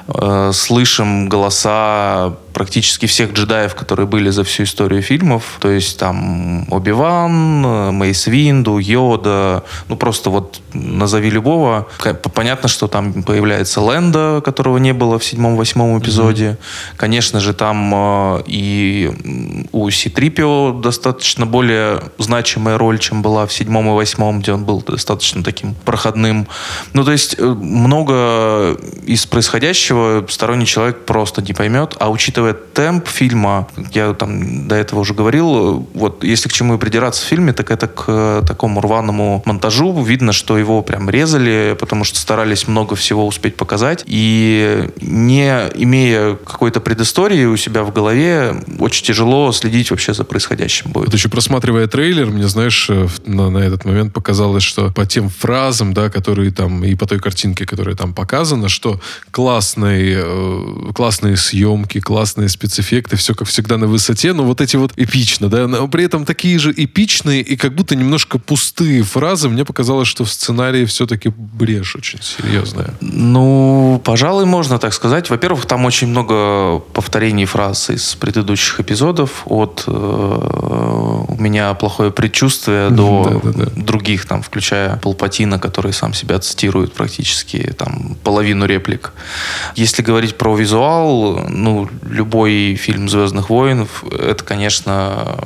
э, 0.09 0.51
слышим 0.53 1.29
голоса 1.29 2.35
практически 2.53 3.07
всех 3.07 3.33
джедаев, 3.33 3.75
которые 3.75 4.07
были 4.07 4.31
за 4.31 4.45
всю 4.45 4.65
историю 4.65 5.03
фильмов. 5.03 5.59
То 5.61 5.71
есть 5.71 5.99
там 5.99 6.67
Оби-Ван, 6.71 7.95
Мейс 7.97 8.27
Винду, 8.27 8.79
Йода. 8.79 9.65
Ну 9.89 9.97
просто 9.97 10.31
вот 10.31 10.61
назови 10.73 11.31
любого. 11.31 11.89
Понятно, 12.35 12.69
что 12.69 12.89
там 12.89 13.23
появляется 13.23 13.81
Лэнда, 13.81 14.43
которого 14.45 14.79
не 14.79 14.93
было 14.93 15.19
в 15.19 15.25
седьмом-восьмом 15.25 15.99
эпизоде. 15.99 16.45
Mm-hmm. 16.45 16.97
Конечно 16.97 17.41
же, 17.41 17.55
там 17.55 17.93
э, 17.95 18.43
и 18.47 19.69
у 19.73 19.89
Си-Трипио 19.89 20.73
достаточно 20.73 21.47
более 21.47 22.03
значимая 22.19 22.79
роль, 22.79 22.99
чем 22.99 23.23
была 23.23 23.47
в 23.47 23.53
седьмом 23.53 23.89
и 23.89 23.95
восьмом, 23.95 24.41
где 24.41 24.53
он 24.53 24.65
был 24.65 24.83
достаточно 24.83 25.43
таким 25.43 25.75
проходным. 25.85 26.49
Ну, 26.93 27.05
то 27.05 27.13
есть 27.13 27.37
э, 27.39 27.45
много 27.45 28.77
из 29.07 29.27
происходящего 29.27 29.90
сторонний 30.29 30.67
человек 30.67 31.05
просто 31.05 31.43
не 31.43 31.53
поймет, 31.53 31.97
а 31.99 32.11
учитывая 32.11 32.55
темп 32.55 33.09
фильма, 33.09 33.69
я 33.93 34.15
там 34.15 34.69
до 34.69 34.75
этого 34.75 35.01
уже 35.01 35.15
говорил, 35.15 35.89
вот 35.95 36.25
если 36.25 36.49
к 36.49 36.53
чему 36.53 36.75
и 36.75 36.79
придираться 36.79 37.25
в 37.25 37.29
фильме, 37.29 37.53
так 37.53 37.71
это 37.71 37.87
к 37.87 38.43
такому 38.47 38.81
рваному 38.81 39.43
монтажу. 39.45 40.03
Видно, 40.03 40.33
что 40.33 40.59
его 40.59 40.83
прям 40.83 41.11
резали, 41.11 41.77
потому 41.79 42.05
что 42.05 42.19
старались 42.19 42.69
много 42.69 42.97
всего 42.97 43.27
успеть 43.27 43.57
показать. 43.57 44.05
И 44.07 44.89
не 45.01 45.51
имея 45.75 46.35
какой-то 46.35 46.81
предыстории 46.81 47.45
у 47.45 47.57
себя 47.57 47.83
в 47.83 47.93
голове, 47.93 48.63
очень 48.79 49.05
тяжело 49.05 49.53
следить 49.53 49.91
вообще 49.91 50.15
за 50.15 50.25
происходящим 50.25 50.91
будет. 50.93 51.07
Вот 51.07 51.15
еще 51.15 51.29
просматривая 51.29 51.87
трейлер, 51.87 52.27
мне, 52.27 52.49
знаешь, 52.49 52.89
э, 52.91 53.09
на, 53.25 53.51
на 53.51 53.59
этот 53.59 53.85
момент 53.85 54.13
показалось, 54.13 54.63
что 54.63 54.91
по 54.91 55.07
тем 55.07 55.29
фразам, 55.29 55.93
да, 55.93 56.09
которые 56.11 56.51
там, 56.51 56.85
и 56.85 56.95
по 56.95 57.07
той 57.07 57.19
картинке, 57.19 57.67
которая 57.67 57.97
там 57.97 58.15
показана, 58.15 58.69
что 58.69 59.01
классные, 59.31 59.80
э, 59.87 60.93
классные 60.95 61.37
съемки, 61.37 62.01
классные 62.01 62.49
спецэффекты, 62.49 63.17
все 63.17 63.35
как 63.35 63.49
всегда 63.49 63.79
на 63.79 63.87
высоте, 63.87 64.33
но 64.33 64.45
вот 64.45 64.61
эти 64.61 64.77
вот 64.77 64.93
эпично, 64.97 65.49
да, 65.49 65.67
но 65.67 65.89
при 65.89 66.05
этом 66.05 66.25
такие 66.25 66.59
же 66.59 66.73
эпичные 66.77 67.43
и 67.43 67.57
как 67.57 67.75
будто 67.75 67.97
немножко 67.97 68.39
пустые 68.39 69.03
фразы. 69.03 69.49
Мне 69.49 69.65
показалось, 69.65 70.09
что 70.09 70.25
в 70.25 70.31
сценарии 70.31 70.85
все-таки 70.85 71.33
брешь 71.37 71.97
очень 71.97 72.21
серьезная. 72.23 72.95
Ну, 73.01 74.01
пожалуй, 74.05 74.45
можно 74.47 74.79
так 74.79 74.95
сказать. 74.95 75.31
Во-первых, 75.31 75.67
там 75.67 75.85
очень 75.85 76.09
много 76.09 76.79
повторений 76.79 77.45
фраз 77.45 77.91
из 77.91 78.15
предыдущих 78.15 78.81
эпизодов, 78.81 79.43
от 79.47 79.85
э, 79.87 79.91
«у 79.91 81.37
меня 81.39 81.75
плохое 81.75 82.11
предчувствие» 82.11 82.91
до 82.91 83.41
Да, 83.43 83.51
да, 83.51 83.65
да. 83.65 83.71
других, 83.77 84.27
там, 84.27 84.43
включая 84.43 84.97
Палпатина, 84.97 85.59
который 85.59 85.93
сам 85.93 86.15
себя 86.15 86.39
цитирует 86.39 86.93
практически 86.93 87.75
там 87.77 88.17
половину 88.23 88.67
реплик. 88.67 89.13
Если 89.75 90.03
говорить 90.03 90.37
про 90.37 90.57
визуал, 90.57 91.41
ну, 91.49 91.89
любой 92.05 92.75
фильм 92.75 93.09
«Звездных 93.09 93.51
войн» 93.51 93.87
это, 94.11 94.45
конечно, 94.45 95.37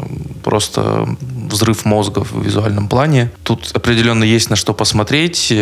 просто 0.43 1.07
взрыв 1.51 1.85
мозга 1.85 2.25
в 2.25 2.43
визуальном 2.45 2.89
плане. 2.89 3.31
Тут 3.43 3.71
определенно 3.75 4.25
есть 4.25 4.51
на 4.51 4.57
что 4.57 4.75
посмотреть. 4.75 5.53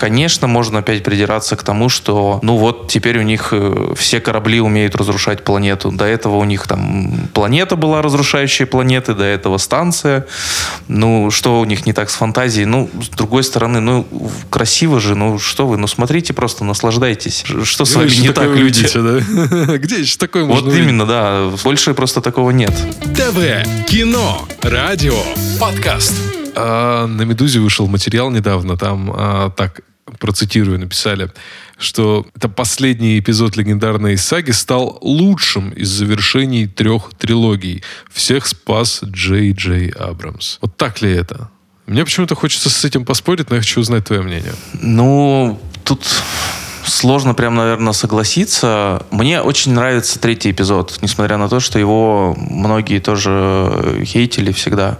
Конечно, 0.00 0.46
можно 0.46 0.78
опять 0.78 1.02
придираться 1.02 1.56
к 1.56 1.62
тому, 1.62 1.90
что, 1.90 2.38
ну 2.40 2.56
вот, 2.56 2.88
теперь 2.88 3.18
у 3.18 3.22
них 3.22 3.50
э, 3.52 3.92
все 3.98 4.18
корабли 4.18 4.58
умеют 4.62 4.96
разрушать 4.96 5.44
планету. 5.44 5.90
До 5.92 6.06
этого 6.06 6.36
у 6.36 6.44
них 6.44 6.66
там 6.66 7.28
планета 7.34 7.76
была 7.76 8.00
разрушающая 8.00 8.64
планеты, 8.64 9.12
до 9.12 9.24
этого 9.24 9.58
станция. 9.58 10.26
Ну, 10.88 11.30
что 11.30 11.60
у 11.60 11.66
них 11.66 11.84
не 11.84 11.92
так 11.92 12.08
с 12.08 12.14
фантазией? 12.14 12.64
Ну, 12.64 12.88
с 13.02 13.10
другой 13.10 13.44
стороны, 13.44 13.80
ну, 13.80 14.06
красиво 14.48 15.00
же, 15.00 15.14
ну, 15.14 15.38
что 15.38 15.66
вы, 15.66 15.76
ну, 15.76 15.86
смотрите 15.86 16.32
просто, 16.32 16.64
наслаждайтесь. 16.64 17.44
Что 17.64 17.84
с 17.84 17.94
вами 17.94 18.08
не 18.08 18.32
так, 18.32 18.46
люди? 18.46 18.62
увидите, 18.62 19.02
да? 19.02 19.76
Где 19.76 20.00
еще 20.00 20.16
такое 20.16 20.44
Вот 20.44 20.54
можно 20.54 20.68
увидеть? 20.70 20.88
именно, 20.88 21.04
да. 21.04 21.50
Больше 21.62 21.92
просто 21.92 22.22
такого 22.22 22.52
нет. 22.52 22.72
ТВ, 23.14 23.86
кино, 23.86 24.48
радио, 24.62 25.18
подкаст. 25.60 26.14
А, 26.56 27.06
на 27.06 27.22
«Медузе» 27.22 27.60
вышел 27.60 27.86
материал 27.86 28.30
недавно, 28.30 28.76
там 28.76 29.12
а, 29.14 29.50
так, 29.50 29.82
процитирую, 30.18 30.78
написали, 30.78 31.30
что 31.78 32.26
это 32.34 32.48
последний 32.48 33.18
эпизод 33.18 33.56
легендарной 33.56 34.16
саги 34.16 34.50
стал 34.50 34.98
лучшим 35.00 35.70
из 35.70 35.88
завершений 35.88 36.66
трех 36.66 37.10
трилогий. 37.18 37.82
Всех 38.12 38.46
спас 38.46 39.00
Джей 39.04 39.52
Джей 39.52 39.90
Абрамс. 39.90 40.58
Вот 40.60 40.76
так 40.76 41.00
ли 41.02 41.10
это? 41.12 41.50
Мне 41.86 42.04
почему-то 42.04 42.34
хочется 42.34 42.70
с 42.70 42.84
этим 42.84 43.04
поспорить, 43.04 43.50
но 43.50 43.56
я 43.56 43.62
хочу 43.62 43.80
узнать 43.80 44.04
твое 44.04 44.22
мнение. 44.22 44.54
Ну, 44.74 45.60
тут 45.84 46.04
сложно 46.84 47.34
прям, 47.34 47.56
наверное, 47.56 47.92
согласиться. 47.92 49.04
Мне 49.10 49.40
очень 49.40 49.72
нравится 49.72 50.18
третий 50.18 50.50
эпизод, 50.50 50.98
несмотря 51.02 51.36
на 51.36 51.48
то, 51.48 51.60
что 51.60 51.78
его 51.78 52.36
многие 52.38 53.00
тоже 53.00 54.02
хейтили 54.04 54.52
всегда. 54.52 54.98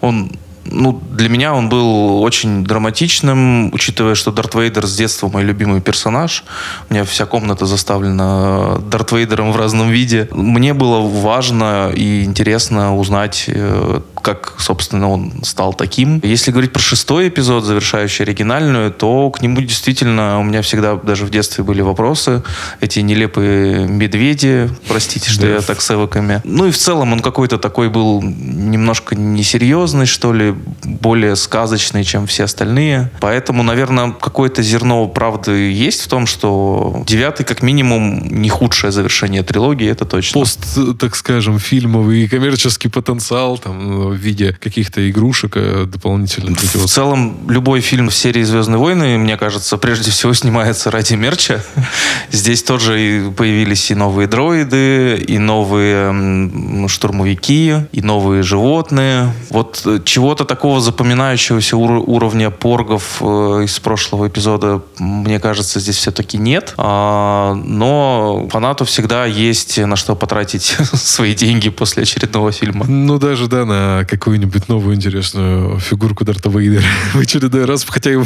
Он 0.00 0.30
ну, 0.64 1.00
для 1.10 1.28
меня 1.28 1.54
он 1.54 1.68
был 1.68 2.22
очень 2.22 2.64
драматичным, 2.64 3.72
учитывая, 3.72 4.14
что 4.14 4.30
Дарт 4.30 4.54
Вейдер 4.54 4.86
с 4.86 4.96
детства 4.96 5.28
мой 5.28 5.42
любимый 5.42 5.80
персонаж. 5.80 6.44
У 6.88 6.94
меня 6.94 7.04
вся 7.04 7.26
комната 7.26 7.66
заставлена 7.66 8.78
Дарт 8.78 9.12
Вейдером 9.12 9.52
в 9.52 9.56
разном 9.56 9.90
виде. 9.90 10.28
Мне 10.32 10.74
было 10.74 11.00
важно 11.00 11.90
и 11.94 12.24
интересно 12.24 12.96
узнать, 12.96 13.44
э, 13.48 14.00
как, 14.22 14.54
собственно, 14.58 15.08
он 15.08 15.32
стал 15.42 15.72
таким. 15.72 16.20
Если 16.22 16.50
говорить 16.50 16.72
про 16.72 16.80
шестой 16.80 17.28
эпизод, 17.28 17.64
завершающий 17.64 18.24
оригинальную, 18.24 18.92
то 18.92 19.30
к 19.30 19.42
нему 19.42 19.60
действительно 19.60 20.38
у 20.40 20.42
меня 20.42 20.62
всегда 20.62 20.96
даже 20.96 21.24
в 21.24 21.30
детстве 21.30 21.64
были 21.64 21.80
вопросы. 21.80 22.42
Эти 22.80 23.00
нелепые 23.00 23.86
медведи, 23.86 24.70
простите, 24.88 25.30
что 25.30 25.46
я 25.46 25.60
так 25.60 25.80
с 25.80 25.90
эвоками. 25.90 26.40
Ну 26.44 26.66
и 26.66 26.70
в 26.70 26.78
целом 26.78 27.12
он 27.12 27.20
какой-то 27.20 27.58
такой 27.58 27.88
был 27.88 28.22
немножко 28.22 29.16
несерьезный, 29.16 30.06
что 30.06 30.32
ли, 30.32 30.49
более 30.84 31.36
сказочный, 31.36 32.04
чем 32.04 32.26
все 32.26 32.44
остальные. 32.44 33.10
Поэтому, 33.20 33.62
наверное, 33.62 34.12
какое-то 34.12 34.62
зерно 34.62 35.06
правды 35.08 35.70
есть 35.72 36.02
в 36.02 36.08
том, 36.08 36.26
что 36.26 37.02
девятый, 37.06 37.46
как 37.46 37.62
минимум, 37.62 38.26
не 38.28 38.48
худшее 38.48 38.92
завершение 38.92 39.42
трилогии, 39.42 39.88
это 39.88 40.04
точно. 40.04 40.40
Пост, 40.40 40.78
так 40.98 41.16
скажем, 41.16 41.58
фильмовый 41.58 42.24
и 42.24 42.28
коммерческий 42.28 42.88
потенциал 42.88 43.58
там, 43.58 44.10
в 44.10 44.14
виде 44.14 44.56
каких-то 44.60 45.08
игрушек 45.10 45.52
э, 45.56 45.86
дополнительных. 45.86 46.58
В 46.58 46.74
вот. 46.76 46.90
целом, 46.90 47.38
любой 47.48 47.80
фильм 47.80 48.08
в 48.08 48.14
серии 48.14 48.42
«Звездные 48.42 48.78
войны», 48.78 49.18
мне 49.18 49.36
кажется, 49.36 49.76
прежде 49.76 50.10
всего 50.10 50.34
снимается 50.34 50.90
ради 50.90 51.14
мерча. 51.14 51.64
Здесь 52.30 52.62
тоже 52.62 53.00
и 53.00 53.30
появились 53.30 53.90
и 53.90 53.94
новые 53.94 54.28
дроиды, 54.28 55.16
и 55.16 55.38
новые 55.38 56.88
штурмовики, 56.88 57.74
и 57.92 58.02
новые 58.02 58.42
животные. 58.42 59.32
Вот 59.50 59.82
э, 59.84 60.00
чего-то 60.40 60.44
такого 60.54 60.80
запоминающегося 60.80 61.76
ур- 61.76 62.02
уровня 62.06 62.50
поргов 62.50 63.18
э, 63.20 63.64
из 63.64 63.78
прошлого 63.78 64.28
эпизода, 64.28 64.80
мне 64.98 65.38
кажется, 65.38 65.80
здесь 65.80 65.96
все-таки 65.96 66.38
нет. 66.38 66.74
А, 66.78 67.54
но 67.54 68.48
фанату 68.50 68.84
всегда 68.84 69.26
есть 69.26 69.78
на 69.78 69.96
что 69.96 70.14
потратить 70.16 70.76
свои 70.94 71.34
деньги 71.34 71.68
после 71.68 72.04
очередного 72.04 72.52
фильма. 72.52 72.86
Ну, 72.88 73.18
даже, 73.18 73.48
да, 73.48 73.64
на 73.64 74.04
какую-нибудь 74.08 74.68
новую 74.68 74.96
интересную 74.96 75.78
фигурку 75.78 76.24
Дарта 76.24 76.48
Вейдера 76.48 76.84
в 77.14 77.18
очередной 77.20 77.66
раз, 77.66 77.84
хотя 77.86 78.10
его, 78.10 78.24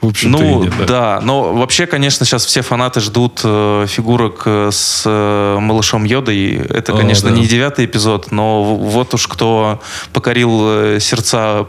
в 0.00 0.06
общем-то, 0.06 0.38
Ну, 0.38 0.62
нет, 0.62 0.72
да. 0.78 0.86
да. 0.86 1.20
Но 1.22 1.54
вообще, 1.54 1.86
конечно, 1.86 2.24
сейчас 2.24 2.46
все 2.46 2.62
фанаты 2.62 3.00
ждут 3.00 3.40
э, 3.42 3.86
фигурок 3.88 4.42
э, 4.46 4.70
с 4.72 5.02
э, 5.06 5.58
малышом 5.58 6.04
Йодой. 6.04 6.54
Это, 6.54 6.92
О, 6.92 6.96
конечно, 6.96 7.30
да. 7.30 7.36
не 7.36 7.46
девятый 7.46 7.84
эпизод, 7.86 8.30
но 8.30 8.62
вот 8.76 9.14
уж 9.14 9.26
кто 9.26 9.80
покорил 10.12 10.60
э, 10.62 10.98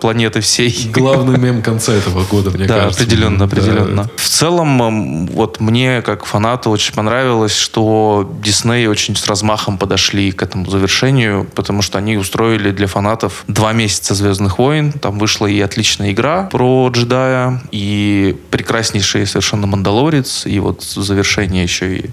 планеты 0.02 0.42
всей. 0.42 0.90
Главный 0.94 1.38
мем 1.46 1.62
конца 1.62 1.94
этого 1.94 2.24
года, 2.26 2.50
мне 2.52 2.66
да, 2.66 2.82
кажется. 2.82 3.04
определенно, 3.04 3.40
Да. 3.40 3.46
определенно. 3.46 4.10
В 4.16 4.28
целом, 4.28 5.28
вот 5.28 5.60
мне, 5.60 6.02
как 6.02 6.26
фанату, 6.26 6.70
очень 6.70 6.94
понравилось, 6.94 7.56
что 7.56 8.30
Дисней 8.44 8.88
очень 8.88 9.16
с 9.16 9.28
размахом 9.28 9.78
подошли 9.78 10.32
к 10.32 10.42
этому 10.44 10.70
завершению, 10.70 11.48
потому 11.56 11.82
что 11.82 11.98
они 11.98 12.18
устроили 12.18 12.72
для 12.72 12.88
фанатов 12.88 13.44
два 13.48 13.74
месяца 13.74 14.14
«Звездных 14.14 14.58
войн». 14.60 14.92
Там 14.92 15.20
вышла 15.20 15.48
и 15.48 15.60
отличная 15.60 16.12
игра 16.12 16.44
про 16.44 16.90
джедая, 16.90 17.62
и 17.72 18.36
прекраснейший 18.52 19.26
совершенно 19.28 19.68
«Мандалорец», 19.68 20.46
и 20.46 20.60
вот 20.60 20.84
завершение 20.84 21.64
еще 21.64 21.98
и 21.98 22.10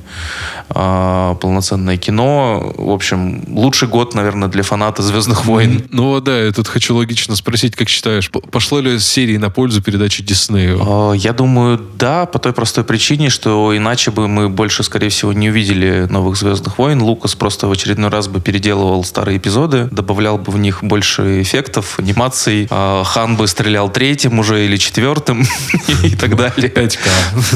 а, 0.68 1.34
полноценное 1.36 1.96
кино. 1.96 2.72
В 2.76 2.90
общем, 2.90 3.44
лучший 3.48 3.88
год, 3.88 4.14
наверное, 4.14 4.48
для 4.48 4.62
фаната 4.62 5.02
«Звездных 5.02 5.44
войн». 5.44 5.86
Ну, 5.90 6.08
вот 6.10 6.24
да, 6.24 6.38
я 6.42 6.52
тут 6.52 6.68
хочу 6.68 6.96
логично 6.96 7.36
спросить, 7.36 7.55
как 7.76 7.88
считаешь, 7.88 8.30
пошло 8.30 8.80
ли 8.80 8.98
серии 8.98 9.36
на 9.36 9.50
пользу 9.50 9.82
передачи 9.82 10.22
Диснею? 10.22 10.78
А, 10.80 11.12
Я 11.12 11.32
думаю, 11.32 11.80
да, 11.98 12.26
по 12.26 12.38
той 12.38 12.52
простой 12.52 12.84
причине, 12.84 13.30
что 13.30 13.76
иначе 13.76 14.10
бы 14.10 14.28
мы 14.28 14.48
больше, 14.48 14.82
скорее 14.82 15.08
всего, 15.08 15.32
не 15.32 15.50
увидели 15.50 16.06
новых 16.10 16.36
«Звездных 16.36 16.78
войн». 16.78 17.02
Лукас 17.02 17.34
просто 17.34 17.66
в 17.66 17.72
очередной 17.72 18.10
раз 18.10 18.28
бы 18.28 18.40
переделывал 18.40 19.04
старые 19.04 19.38
эпизоды, 19.38 19.88
добавлял 19.90 20.38
бы 20.38 20.52
в 20.52 20.58
них 20.58 20.82
больше 20.82 21.42
эффектов, 21.42 21.98
анимаций. 21.98 22.66
А 22.70 23.02
Хан 23.04 23.36
бы 23.36 23.46
стрелял 23.46 23.90
третьим 23.90 24.38
уже 24.38 24.64
или 24.64 24.76
четвертым 24.76 25.44
и 26.02 26.16
так 26.16 26.36
далее. 26.36 26.68
5К. 26.70 26.98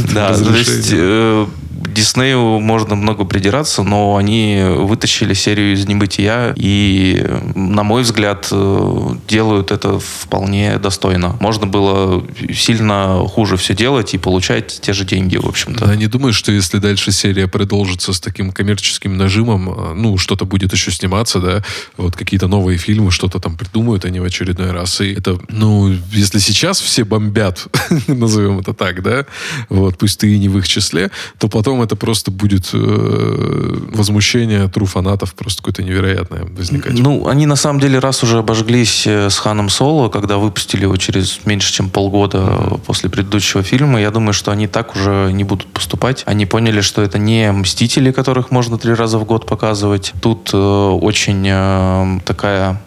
Да, 0.14 0.35
то 0.35 0.54
есть 0.54 0.90
э, 0.92 1.47
Диснею 1.95 2.61
можно 2.61 2.95
много 2.95 3.25
придираться, 3.25 3.83
но 3.83 4.16
они 4.16 4.62
вытащили 4.64 5.35
серию 5.35 5.75
из 5.75 5.87
небытия 5.87 6.52
и, 6.57 7.25
на 7.54 7.83
мой 7.83 8.02
взгляд, 8.02 8.49
э, 8.52 9.11
делают 9.28 9.71
это 9.73 9.90
вполне 9.99 10.79
достойно. 10.79 11.37
Можно 11.41 11.67
было 11.67 12.25
сильно 12.53 13.25
хуже 13.29 13.57
все 13.57 13.75
делать 13.75 14.15
и 14.15 14.19
получать 14.19 14.81
те 14.81 14.93
же 14.93 15.05
деньги, 15.05 15.37
в 15.37 15.47
общем-то. 15.47 15.87
Да, 15.87 15.97
не 15.97 16.07
думаю, 16.07 16.33
что 16.33 16.53
если 16.53 16.79
дальше 16.79 17.13
серия 17.13 17.49
продолжится 17.49 18.13
с 18.13 18.21
таким 18.21 18.53
коммерческим 18.53 19.17
нажимом, 19.17 19.71
э, 19.71 19.95
ну, 19.95 20.19
что-то 20.19 20.45
будет 20.45 20.73
еще 20.73 20.91
сниматься, 20.91 21.41
да, 21.41 21.63
вот 21.97 22.17
какие-то 22.17 22.49
новые 22.49 22.79
фильмы, 22.79 23.11
что-то 23.11 23.41
там 23.41 23.57
придумают 23.57 24.05
они 24.05 24.21
в 24.21 24.25
очередной 24.25 24.71
раз. 24.73 25.01
И 25.01 25.13
это, 25.13 25.39
ну, 25.49 25.95
если 26.13 26.39
сейчас 26.39 26.81
все 26.81 27.05
бомбят, 27.05 27.67
назовем 28.07 28.61
это 28.61 28.75
так, 28.75 29.03
да, 29.03 29.27
вот, 29.69 29.99
пусть 29.99 30.21
ты 30.21 30.35
и 30.35 30.39
не 30.39 30.49
в 30.49 30.59
их 30.59 30.69
числе, 30.69 31.11
то 31.39 31.49
потом 31.49 31.83
это 31.83 31.97
просто 31.97 32.31
будет 32.31 32.71
э, 32.73 33.79
возмущение 33.93 34.69
тру 34.69 34.87
фанатов 34.87 35.35
просто 35.35 35.63
какое-то 35.63 35.83
невероятное 35.83 36.45
возникать. 36.45 36.99
Ну, 36.99 37.27
они 37.27 37.47
на 37.47 37.57
самом 37.57 37.81
деле 37.81 37.99
раз 37.99 38.23
уже 38.23 38.39
обожглись 38.39 39.07
э, 39.07 39.31
с 39.31 39.39
Ханом 39.39 39.69
Соло, 39.81 40.11
когда 40.11 40.37
выпустили 40.37 40.83
его 40.83 40.99
через 40.99 41.41
меньше, 41.47 41.73
чем 41.73 41.89
полгода 41.89 42.79
после 42.85 43.09
предыдущего 43.09 43.63
фильма. 43.63 43.99
Я 43.99 44.11
думаю, 44.11 44.35
что 44.35 44.51
они 44.51 44.67
так 44.67 44.95
уже 44.95 45.31
не 45.33 45.43
будут 45.43 45.69
поступать. 45.73 46.23
Они 46.27 46.45
поняли, 46.45 46.83
что 46.83 47.01
это 47.01 47.17
не 47.17 47.51
«Мстители», 47.51 48.13
которых 48.13 48.51
можно 48.51 48.77
три 48.77 48.93
раза 48.93 49.19
в 49.19 49.25
год 49.25 49.47
показывать. 49.47 50.13
Тут 50.21 50.51
э, 50.53 50.59
очень 50.59 51.47
э, 51.49 52.21
такая 52.27 52.83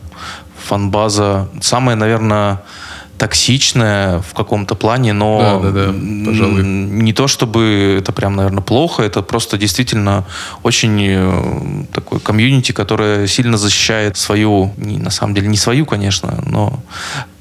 фанбаза. 0.55 1.49
Самая, 1.61 1.95
наверное, 1.95 2.61
токсичная 3.23 4.19
в 4.19 4.33
каком-то 4.33 4.75
плане, 4.75 5.13
но 5.13 5.61
Да, 5.63 5.69
да, 5.69 5.85
да, 5.85 5.93
пожалуй. 6.25 6.61
не 6.63 7.13
то 7.13 7.29
чтобы 7.29 7.95
это 7.99 8.11
прям, 8.11 8.35
наверное, 8.35 8.61
плохо, 8.61 9.01
это 9.01 9.21
просто 9.21 9.57
действительно 9.57 10.25
очень 10.61 10.99
э, 11.01 11.85
такой 11.93 12.19
комьюнити, 12.19 12.73
которое 12.73 13.27
сильно 13.27 13.55
защищает 13.55 14.17
свою, 14.17 14.73
не, 14.75 14.97
на 14.97 15.09
самом 15.09 15.35
деле 15.35 15.47
не 15.47 15.55
свою, 15.55 15.85
конечно, 15.85 16.43
но 16.45 16.83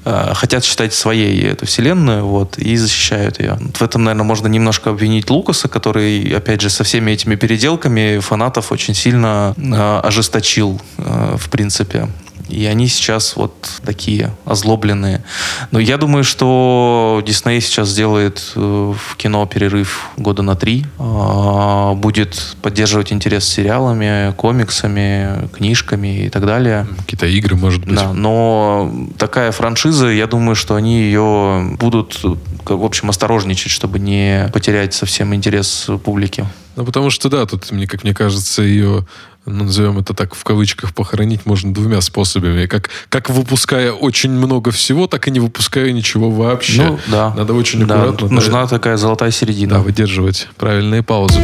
э, 0.05 0.31
хотят 0.35 0.63
считать 0.63 0.93
своей 0.93 1.43
эту 1.51 1.65
вселенную, 1.65 2.25
вот, 2.25 2.57
и 2.57 2.77
защищают 2.77 3.41
ее. 3.41 3.59
В 3.73 3.81
этом, 3.81 4.05
наверное, 4.05 4.23
можно 4.25 4.47
немножко 4.47 4.91
обвинить 4.91 5.29
Лукаса, 5.29 5.67
который, 5.67 6.33
опять 6.33 6.61
же, 6.61 6.69
со 6.69 6.85
всеми 6.85 7.11
этими 7.11 7.35
переделками 7.35 8.19
фанатов 8.19 8.71
очень 8.71 8.93
сильно 8.93 9.53
э, 9.57 9.99
ожесточил, 10.07 10.79
э, 10.97 11.35
в 11.37 11.49
принципе. 11.49 12.07
И 12.49 12.65
они 12.65 12.87
сейчас 12.87 13.35
вот 13.35 13.53
такие 13.85 14.31
озлобленные. 14.45 15.23
Но 15.71 15.79
я 15.79 15.97
думаю, 15.97 16.23
что 16.23 17.21
Дисней 17.25 17.61
сейчас 17.61 17.89
сделает 17.89 18.51
э, 18.55 18.59
в 18.59 19.15
кино 19.15 19.45
перерыв 19.45 20.09
года 20.17 20.41
на 20.41 20.55
три. 20.55 20.85
А, 20.99 21.93
Будет 21.93 22.55
поддерживать 22.61 23.13
интерес 23.13 23.45
сериалами, 23.45 24.33
комиксами, 24.33 25.47
книжками 25.53 26.25
и 26.25 26.29
так 26.29 26.45
далее. 26.45 26.87
Какие-то 26.99 27.27
игры, 27.27 27.55
может 27.55 27.85
быть. 27.85 27.95
Да, 27.95 28.13
но 28.13 28.93
такая 29.17 29.51
франшиза, 29.51 30.07
я 30.07 30.27
думаю, 30.27 30.55
что 30.55 30.75
они 30.75 31.01
ее 31.01 31.75
будут, 31.79 32.21
как, 32.65 32.77
в 32.77 32.83
общем, 32.83 33.09
осторожничать, 33.09 33.71
чтобы 33.71 33.99
не 33.99 34.49
потерять 34.53 34.93
совсем 34.93 35.33
интерес 35.33 35.87
публики. 36.03 36.45
Ну, 36.75 36.85
потому 36.85 37.09
что, 37.09 37.29
да, 37.29 37.45
тут, 37.45 37.71
мне, 37.71 37.87
как 37.87 38.03
мне 38.03 38.13
кажется, 38.13 38.63
ее, 38.63 39.05
ну, 39.05 39.05
назовем 39.45 39.97
это 39.99 40.13
так, 40.13 40.35
в 40.35 40.43
кавычках, 40.43 40.93
похоронить 40.93 41.45
можно 41.45 41.73
двумя 41.73 42.01
способами. 42.01 42.65
Как, 42.65 42.89
как 43.09 43.29
выпуская 43.29 43.91
очень 43.91 44.31
много 44.31 44.71
всего, 44.71 45.07
так 45.07 45.27
и 45.27 45.31
не 45.31 45.39
выпуская 45.39 45.91
ничего 45.91 46.29
вообще. 46.31 46.83
Ну, 46.83 46.99
да. 47.07 47.33
Надо 47.35 47.53
очень 47.53 47.85
Да, 47.85 47.95
аккуратно 47.95 48.17
тут 48.17 48.29
да, 48.29 48.35
нужна 48.35 48.67
такая 48.67 48.97
золотая 48.97 49.31
середина. 49.31 49.75
да, 49.75 49.79
выдерживать 49.81 50.47
правильные 50.57 51.03
паузы. 51.03 51.39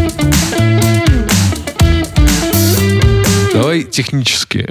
Давай 3.53 3.83
технически 3.83 4.69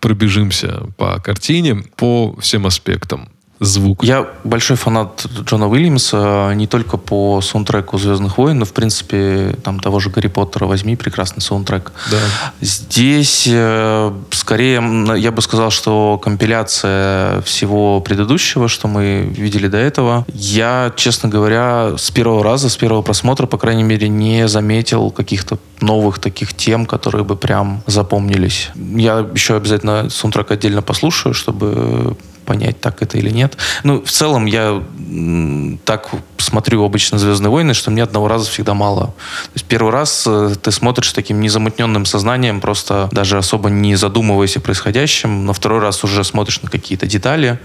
пробежимся 0.00 0.82
по 0.96 1.18
картине, 1.20 1.84
по 1.96 2.36
всем 2.40 2.66
аспектам. 2.66 3.28
Звук. 3.60 4.04
Я 4.04 4.28
большой 4.44 4.76
фанат 4.76 5.26
Джона 5.44 5.68
Уильямса 5.68 6.52
не 6.54 6.66
только 6.66 6.98
по 6.98 7.40
саундтреку 7.40 7.98
«Звездных 7.98 8.36
войн», 8.36 8.58
но, 8.58 8.64
в 8.66 8.72
принципе, 8.72 9.56
там 9.62 9.80
того 9.80 9.98
же 9.98 10.10
«Гарри 10.10 10.28
Поттера» 10.28 10.66
возьми, 10.66 10.94
прекрасный 10.94 11.40
саундтрек. 11.40 11.92
Да. 12.10 12.18
Здесь, 12.60 13.48
э, 13.50 14.12
скорее, 14.30 14.82
я 15.16 15.32
бы 15.32 15.40
сказал, 15.40 15.70
что 15.70 16.20
компиляция 16.22 17.40
всего 17.42 18.00
предыдущего, 18.00 18.68
что 18.68 18.88
мы 18.88 19.32
видели 19.34 19.68
до 19.68 19.78
этого. 19.78 20.26
Я, 20.32 20.92
честно 20.94 21.30
говоря, 21.30 21.96
с 21.96 22.10
первого 22.10 22.44
раза, 22.44 22.68
с 22.68 22.76
первого 22.76 23.00
просмотра, 23.00 23.46
по 23.46 23.56
крайней 23.56 23.84
мере, 23.84 24.08
не 24.08 24.48
заметил 24.48 25.10
каких-то 25.10 25.58
новых 25.80 26.18
таких 26.18 26.52
тем, 26.52 26.84
которые 26.84 27.24
бы 27.24 27.36
прям 27.36 27.82
запомнились. 27.86 28.70
Я 28.74 29.26
еще 29.34 29.56
обязательно 29.56 30.10
саундтрек 30.10 30.50
отдельно 30.50 30.82
послушаю, 30.82 31.32
чтобы 31.32 32.16
понять, 32.46 32.80
так 32.80 33.02
это 33.02 33.18
или 33.18 33.30
нет. 33.30 33.56
Ну, 33.84 34.02
в 34.02 34.10
целом, 34.10 34.46
я 34.46 34.82
так 35.84 36.08
смотрю 36.38 36.84
обычно 36.84 37.18
«Звездные 37.18 37.50
войны», 37.50 37.74
что 37.74 37.90
мне 37.90 38.02
одного 38.02 38.28
раза 38.28 38.48
всегда 38.50 38.74
мало. 38.74 39.06
То 39.06 39.52
есть 39.54 39.66
первый 39.66 39.92
раз 39.92 40.24
э, 40.26 40.54
ты 40.62 40.70
смотришь 40.70 41.10
с 41.10 41.12
таким 41.12 41.40
незамутненным 41.40 42.06
сознанием, 42.06 42.60
просто 42.60 43.08
даже 43.12 43.36
особо 43.36 43.68
не 43.68 43.96
задумываясь 43.96 44.56
о 44.56 44.60
происходящем. 44.60 45.44
На 45.44 45.52
второй 45.52 45.80
раз 45.80 46.04
уже 46.04 46.24
смотришь 46.24 46.62
на 46.62 46.70
какие-то 46.70 47.06
детали. 47.06 47.58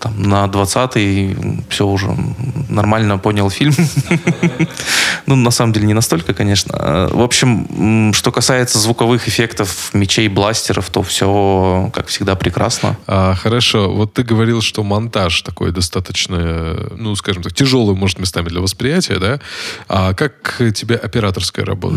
Там, 0.00 0.22
на 0.22 0.44
20-й 0.46 1.36
все 1.70 1.86
уже 1.86 2.08
нормально 2.68 3.18
понял 3.18 3.50
фильм. 3.50 3.74
Ну, 5.26 5.36
на 5.36 5.50
самом 5.50 5.74
деле, 5.74 5.86
не 5.86 5.92
настолько, 5.92 6.32
конечно. 6.32 6.74
Э, 6.78 7.08
В 7.12 7.20
общем, 7.20 8.14
что 8.14 8.32
касается 8.32 8.78
звуковых 8.78 9.28
эффектов, 9.28 9.90
мечей, 9.92 10.26
бластеров, 10.28 10.88
то 10.88 11.02
все, 11.02 11.90
как 11.92 12.06
всегда, 12.06 12.34
прекрасно. 12.34 12.96
А, 13.06 13.34
хорошо, 13.34 13.92
вот 13.92 14.14
ты 14.14 14.22
говорил, 14.22 14.62
что 14.62 14.82
монтаж 14.82 15.42
такой 15.42 15.70
достаточно, 15.70 16.76
ну, 16.96 17.14
скажем 17.14 17.42
так, 17.42 17.52
тяжелый, 17.52 17.94
может, 17.94 18.18
местами 18.18 18.48
для 18.48 18.62
восприятия, 18.62 19.18
да? 19.18 19.38
А 19.86 20.14
как 20.14 20.62
тебе 20.74 20.94
операторская 20.96 21.66
работа? 21.66 21.96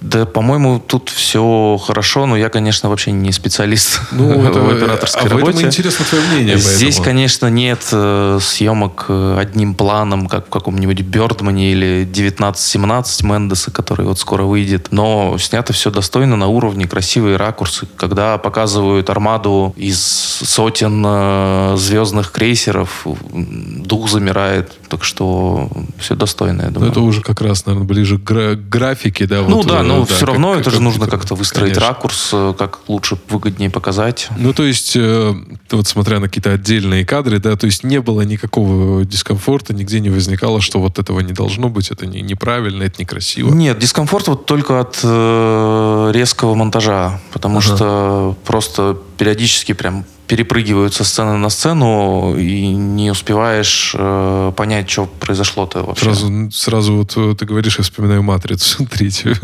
Да, 0.00 0.26
по-моему, 0.26 0.80
тут 0.84 1.10
все 1.10 1.78
хорошо, 1.86 2.26
но 2.26 2.36
я, 2.36 2.48
конечно, 2.48 2.88
вообще 2.88 3.12
не 3.12 3.30
специалист 3.30 4.00
Ну, 4.10 4.42
это, 4.48 4.58
в 4.60 4.70
операторской 4.70 5.22
а 5.22 5.24
в 5.24 5.36
этом 5.36 5.46
работе. 5.46 5.66
интересно 5.66 6.04
твое 6.04 6.24
мнение 6.26 6.56
Здесь, 6.76 7.00
конечно, 7.00 7.46
нет 7.48 7.80
э, 7.92 8.38
съемок 8.40 9.06
э, 9.08 9.36
одним 9.38 9.74
планом, 9.74 10.28
как 10.28 10.46
в 10.46 10.50
каком-нибудь 10.50 11.00
Бёрдмане 11.02 11.72
или 11.72 12.02
1917 12.02 13.22
Мендеса, 13.24 13.70
который 13.70 14.06
вот 14.06 14.18
скоро 14.18 14.44
выйдет. 14.44 14.88
Но 14.90 15.36
снято 15.38 15.72
все 15.72 15.90
достойно, 15.90 16.36
на 16.36 16.46
уровне, 16.48 16.86
красивые 16.86 17.36
ракурсы. 17.36 17.86
Когда 17.96 18.38
показывают 18.38 19.10
армаду 19.10 19.74
из 19.76 20.00
сотен 20.00 21.02
э, 21.06 21.74
звездных 21.76 22.32
крейсеров, 22.32 23.06
дух 23.32 24.08
замирает. 24.10 24.72
Так 24.88 25.04
что 25.04 25.68
все 25.98 26.14
достойно, 26.14 26.62
я 26.62 26.68
Ну, 26.68 26.74
думаю. 26.74 26.90
это 26.92 27.00
уже 27.00 27.20
как 27.20 27.40
раз, 27.40 27.66
наверное, 27.66 27.86
ближе 27.86 28.18
к 28.18 28.22
гра- 28.24 28.54
графике, 28.54 29.26
да? 29.26 29.42
Ну 29.42 29.56
вот, 29.58 29.66
да, 29.66 29.80
э, 29.80 29.82
но 29.82 30.04
все 30.06 30.20
как- 30.20 30.28
равно 30.28 30.52
как 30.52 30.60
это 30.62 30.70
же 30.70 30.80
нужно 30.80 31.00
компьютер. 31.00 31.18
как-то 31.18 31.34
выстроить 31.34 31.74
Конечно. 31.74 31.88
ракурс, 31.88 32.30
э, 32.32 32.54
как 32.58 32.80
лучше, 32.88 33.18
выгоднее 33.28 33.70
показать. 33.70 34.28
Ну, 34.38 34.52
то 34.52 34.62
есть, 34.64 34.94
э, 34.96 35.34
вот 35.70 35.86
смотря 35.86 36.20
на 36.20 36.26
какие-то 36.28 36.57
отдельные 36.58 37.04
кадры, 37.04 37.38
да, 37.38 37.56
то 37.56 37.66
есть 37.66 37.84
не 37.84 38.00
было 38.00 38.22
никакого 38.22 39.04
дискомфорта, 39.04 39.72
нигде 39.72 40.00
не 40.00 40.10
возникало, 40.10 40.60
что 40.60 40.80
вот 40.80 40.98
этого 40.98 41.20
не 41.20 41.32
должно 41.32 41.68
быть, 41.68 41.90
это 41.90 42.06
не, 42.06 42.20
неправильно, 42.20 42.82
это 42.82 43.00
некрасиво. 43.00 43.52
Нет, 43.54 43.78
дискомфорт 43.78 44.28
вот 44.28 44.46
только 44.46 44.80
от 44.80 44.98
э, 45.02 46.10
резкого 46.12 46.54
монтажа, 46.54 47.20
потому 47.32 47.58
Ага. 47.58 47.76
что 47.76 48.36
просто 48.44 48.98
периодически 49.18 49.72
прям 49.72 50.04
перепрыгивают 50.28 50.94
со 50.94 51.04
сцены 51.04 51.38
на 51.38 51.48
сцену 51.48 52.36
и 52.36 52.66
не 52.66 53.10
успеваешь 53.10 53.94
э, 53.98 54.52
понять, 54.54 54.88
что 54.90 55.06
произошло-то 55.06 55.82
вообще. 55.82 56.04
Сразу, 56.04 56.50
сразу 56.52 56.96
вот 56.96 57.16
э, 57.16 57.34
ты 57.34 57.46
говоришь, 57.46 57.78
я 57.78 57.84
вспоминаю 57.84 58.22
«Матрицу» 58.22 58.86
третью. 58.90 59.34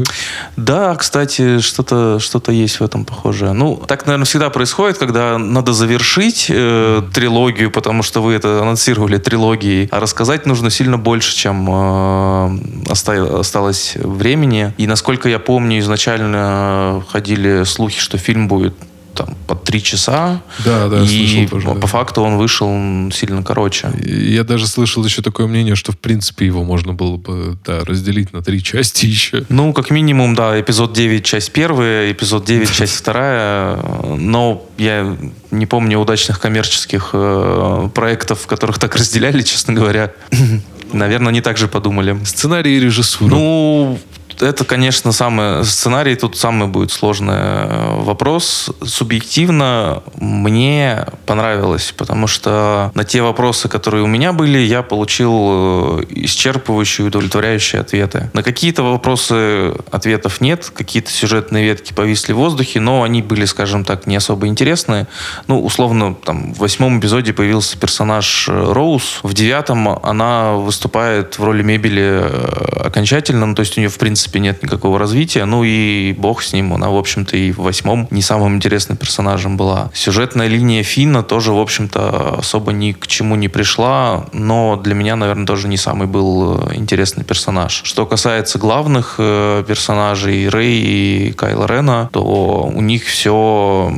Да, 0.56 0.94
кстати, 0.94 1.60
что-то 1.60 2.18
что 2.20 2.40
есть 2.52 2.80
в 2.80 2.84
этом 2.84 3.06
похожее. 3.06 3.52
Ну, 3.52 3.82
так, 3.88 4.06
наверное, 4.06 4.26
всегда 4.26 4.50
происходит, 4.50 4.98
когда 4.98 5.38
надо 5.38 5.72
завершить 5.72 6.46
э, 6.50 7.02
трилогию, 7.14 7.70
потому 7.70 8.02
что 8.02 8.22
вы 8.22 8.34
это 8.34 8.60
анонсировали 8.60 9.16
трилогией, 9.16 9.88
а 9.90 10.00
рассказать 10.00 10.44
нужно 10.44 10.68
сильно 10.68 10.98
больше, 10.98 11.34
чем 11.34 11.66
э, 11.70 12.58
оста- 12.90 13.40
осталось 13.40 13.94
времени. 13.96 14.74
И, 14.76 14.86
насколько 14.86 15.30
я 15.30 15.38
помню, 15.38 15.78
изначально 15.78 17.02
ходили 17.08 17.64
слухи, 17.64 17.98
что 17.98 18.18
фильм 18.18 18.48
будет 18.48 18.74
там 19.14 19.36
под 19.46 19.64
три 19.64 19.82
часа, 19.82 20.42
Да, 20.64 20.88
да, 20.88 21.02
и 21.02 21.06
слышал 21.06 21.48
тоже. 21.48 21.66
по 21.68 21.74
да. 21.74 21.86
факту 21.86 22.22
он 22.22 22.36
вышел 22.36 22.68
сильно 23.12 23.42
короче. 23.42 23.90
Я 24.04 24.44
даже 24.44 24.66
слышал 24.66 25.04
еще 25.04 25.22
такое 25.22 25.46
мнение, 25.46 25.74
что 25.76 25.92
в 25.92 25.98
принципе 25.98 26.46
его 26.46 26.64
можно 26.64 26.92
было 26.92 27.16
бы 27.16 27.56
да, 27.64 27.84
разделить 27.84 28.32
на 28.32 28.42
три 28.42 28.62
части 28.62 29.06
еще. 29.14 29.44
Ну, 29.48 29.72
как 29.72 29.90
минимум, 29.90 30.34
да, 30.34 30.60
эпизод 30.60 30.92
9, 30.92 31.24
часть 31.24 31.52
первая, 31.52 32.10
эпизод 32.12 32.44
9, 32.44 32.70
часть 32.76 32.94
вторая. 32.94 33.78
Но 34.18 34.66
я 34.78 35.16
не 35.50 35.66
помню 35.66 35.98
удачных 35.98 36.40
коммерческих 36.40 37.10
э, 37.12 37.88
проектов, 37.94 38.40
в 38.42 38.46
которых 38.46 38.78
так 38.78 38.96
разделяли, 38.96 39.42
честно 39.54 39.72
говоря. 39.74 40.12
наверное, 40.92 41.32
не 41.32 41.40
так 41.40 41.56
же 41.56 41.68
подумали. 41.68 42.16
Сценарий 42.24 42.76
и 42.76 42.80
режиссура. 42.80 43.30
Ну, 43.30 43.98
это, 44.42 44.64
конечно, 44.64 45.12
самый 45.12 45.64
сценарий 45.64 46.16
тут 46.16 46.36
самый 46.36 46.68
будет 46.68 46.90
сложный 46.90 47.34
э, 47.36 48.00
вопрос. 48.00 48.70
Субъективно 48.84 50.02
мне 50.16 51.06
понравилось, 51.26 51.94
потому 51.96 52.26
что 52.26 52.90
на 52.94 53.04
те 53.04 53.22
вопросы, 53.22 53.68
которые 53.68 54.04
у 54.04 54.06
меня 54.06 54.32
были, 54.32 54.58
я 54.58 54.82
получил 54.82 55.32
э, 55.32 56.04
исчерпывающие, 56.10 57.06
удовлетворяющие 57.06 57.80
ответы. 57.80 58.30
На 58.32 58.42
какие-то 58.42 58.82
вопросы 58.82 59.74
ответов 59.90 60.40
нет, 60.40 60.70
какие-то 60.74 61.10
сюжетные 61.10 61.64
ветки 61.64 61.92
повисли 61.92 62.32
в 62.32 62.36
воздухе, 62.36 62.80
но 62.80 63.02
они 63.02 63.22
были, 63.22 63.44
скажем 63.44 63.84
так, 63.84 64.06
не 64.06 64.16
особо 64.16 64.46
интересные. 64.46 65.06
Ну, 65.46 65.64
условно, 65.64 66.14
там, 66.14 66.54
в 66.54 66.58
восьмом 66.58 67.00
эпизоде 67.00 67.32
появился 67.32 67.78
персонаж 67.78 68.48
э, 68.48 68.72
Роуз, 68.72 69.20
в 69.22 69.34
девятом 69.34 69.88
она 69.88 70.52
выступает 70.54 71.38
в 71.38 71.44
роли 71.44 71.62
мебели 71.62 72.24
окончательно, 72.84 73.46
ну, 73.46 73.54
то 73.54 73.60
есть 73.60 73.76
у 73.76 73.80
нее, 73.80 73.90
в 73.90 73.98
принципе, 73.98 74.23
принципе, 74.24 74.40
нет 74.40 74.62
никакого 74.62 74.98
развития. 74.98 75.44
Ну 75.44 75.64
и 75.64 76.14
бог 76.16 76.42
с 76.42 76.52
ним. 76.52 76.72
Она, 76.72 76.88
в 76.88 76.96
общем-то, 76.96 77.36
и 77.36 77.52
в 77.52 77.58
восьмом 77.58 78.08
не 78.10 78.22
самым 78.22 78.56
интересным 78.56 78.96
персонажем 78.96 79.56
была. 79.56 79.90
Сюжетная 79.92 80.48
линия 80.48 80.82
Финна 80.82 81.22
тоже, 81.22 81.52
в 81.52 81.58
общем-то, 81.58 82.36
особо 82.38 82.72
ни 82.72 82.92
к 82.92 83.06
чему 83.06 83.36
не 83.36 83.48
пришла, 83.48 84.26
но 84.32 84.76
для 84.76 84.94
меня, 84.94 85.16
наверное, 85.16 85.46
тоже 85.46 85.68
не 85.68 85.76
самый 85.76 86.06
был 86.06 86.68
э, 86.68 86.74
интересный 86.76 87.24
персонаж. 87.24 87.82
Что 87.84 88.06
касается 88.06 88.58
главных 88.58 89.16
э, 89.18 89.64
персонажей 89.66 90.48
Рэй 90.48 90.80
и 90.80 91.32
Кайла 91.32 91.66
Рена, 91.66 92.08
то 92.12 92.70
у 92.74 92.80
них 92.80 93.04
все 93.04 93.92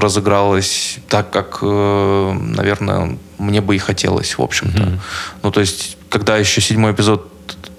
разыгралось 0.00 0.98
так, 1.08 1.30
как, 1.30 1.58
э, 1.62 2.32
наверное, 2.56 3.16
мне 3.38 3.60
бы 3.60 3.74
и 3.74 3.78
хотелось, 3.78 4.38
в 4.38 4.42
общем-то. 4.42 4.82
Mm-hmm. 4.82 4.98
Ну, 5.42 5.50
то 5.50 5.60
есть, 5.60 5.98
когда 6.08 6.36
еще 6.36 6.60
седьмой 6.60 6.92
эпизод 6.92 7.31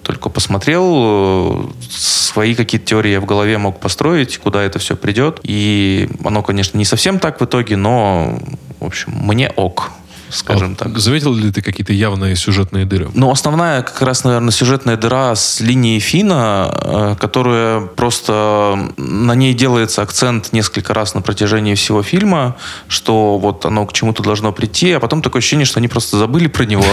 только 0.03 0.29
посмотрел, 0.29 1.73
свои 1.89 2.55
какие-то 2.55 2.85
теории 2.85 3.11
я 3.11 3.21
в 3.21 3.25
голове 3.25 3.57
мог 3.57 3.79
построить, 3.79 4.37
куда 4.37 4.61
это 4.61 4.79
все 4.79 4.95
придет. 4.95 5.39
И 5.43 6.09
оно, 6.23 6.43
конечно, 6.43 6.77
не 6.77 6.85
совсем 6.85 7.19
так 7.19 7.41
в 7.41 7.45
итоге, 7.45 7.77
но, 7.77 8.39
в 8.79 8.85
общем, 8.85 9.13
мне 9.13 9.49
ок 9.55 9.91
скажем 10.29 10.73
а 10.73 10.83
так. 10.83 10.97
Заметил 10.97 11.33
ли 11.33 11.51
ты 11.51 11.61
какие-то 11.61 11.93
явные 11.93 12.35
сюжетные 12.35 12.85
дыры? 12.85 13.09
Ну, 13.13 13.31
основная 13.31 13.81
как 13.81 14.01
раз, 14.01 14.23
наверное, 14.23 14.51
сюжетная 14.51 14.97
дыра 14.97 15.35
с 15.35 15.59
линией 15.61 15.99
Фина, 15.99 16.71
э, 16.71 17.15
которая 17.19 17.81
просто 17.81 18.91
на 18.97 19.35
ней 19.35 19.53
делается 19.53 20.01
акцент 20.01 20.53
несколько 20.53 20.93
раз 20.93 21.15
на 21.15 21.21
протяжении 21.21 21.75
всего 21.75 22.03
фильма, 22.03 22.55
что 22.87 23.37
вот 23.37 23.65
оно 23.65 23.85
к 23.85 23.93
чему-то 23.93 24.23
должно 24.23 24.51
прийти, 24.51 24.91
а 24.91 24.99
потом 24.99 25.21
такое 25.21 25.39
ощущение, 25.39 25.65
что 25.65 25.79
они 25.79 25.87
просто 25.87 26.17
забыли 26.17 26.47
про 26.47 26.65
него 26.65 26.85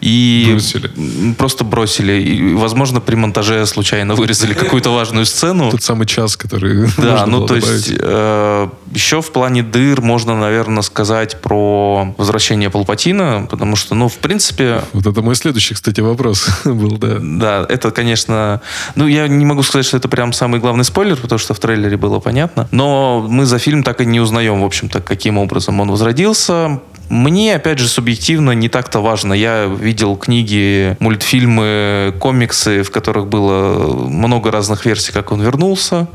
и 0.00 0.48
бросили. 0.52 1.32
просто 1.34 1.64
бросили. 1.64 2.12
И, 2.12 2.54
возможно, 2.54 3.00
при 3.00 3.16
монтаже 3.16 3.66
случайно 3.66 4.14
вырезали 4.14 4.54
какую-то 4.54 4.90
важную 4.90 5.26
сцену. 5.26 5.70
Тот 5.70 5.82
самый 5.82 6.06
час, 6.06 6.36
который 6.36 6.88
Да, 6.96 7.26
ну 7.26 7.46
то 7.46 7.56
есть 7.56 7.92
э, 7.96 8.68
еще 8.92 9.22
в 9.22 9.30
плане 9.32 9.62
дыр 9.62 10.00
можно, 10.00 10.36
наверное, 10.36 10.82
сказать 10.82 11.40
про 11.40 12.14
возвращение 12.16 12.70
Палпатина, 12.76 13.46
потому 13.48 13.74
что, 13.74 13.94
ну, 13.94 14.06
в 14.06 14.18
принципе... 14.18 14.82
Вот 14.92 15.06
это 15.06 15.22
мой 15.22 15.34
следующий, 15.34 15.72
кстати, 15.72 16.02
вопрос 16.02 16.46
был, 16.66 16.98
да. 16.98 17.16
Да, 17.20 17.66
это, 17.70 17.90
конечно... 17.90 18.60
Ну, 18.96 19.06
я 19.06 19.28
не 19.28 19.46
могу 19.46 19.62
сказать, 19.62 19.86
что 19.86 19.96
это 19.96 20.08
прям 20.08 20.34
самый 20.34 20.60
главный 20.60 20.84
спойлер, 20.84 21.16
потому 21.16 21.38
что 21.38 21.54
в 21.54 21.58
трейлере 21.58 21.96
было 21.96 22.18
понятно. 22.18 22.68
Но 22.72 23.26
мы 23.26 23.46
за 23.46 23.58
фильм 23.58 23.82
так 23.82 24.02
и 24.02 24.04
не 24.04 24.20
узнаем, 24.20 24.60
в 24.60 24.64
общем-то, 24.66 25.00
каким 25.00 25.38
образом 25.38 25.80
он 25.80 25.90
возродился. 25.90 26.80
Мне, 27.08 27.54
опять 27.54 27.78
же, 27.78 27.88
субъективно 27.88 28.50
не 28.50 28.68
так-то 28.68 29.00
важно. 29.00 29.32
Я 29.32 29.64
видел 29.64 30.16
книги, 30.16 30.98
мультфильмы, 31.00 32.14
комиксы, 32.18 32.82
в 32.82 32.90
которых 32.90 33.28
было 33.28 34.06
много 34.06 34.50
разных 34.50 34.84
версий, 34.84 35.12
как 35.12 35.32
он 35.32 35.40
вернулся 35.40 36.08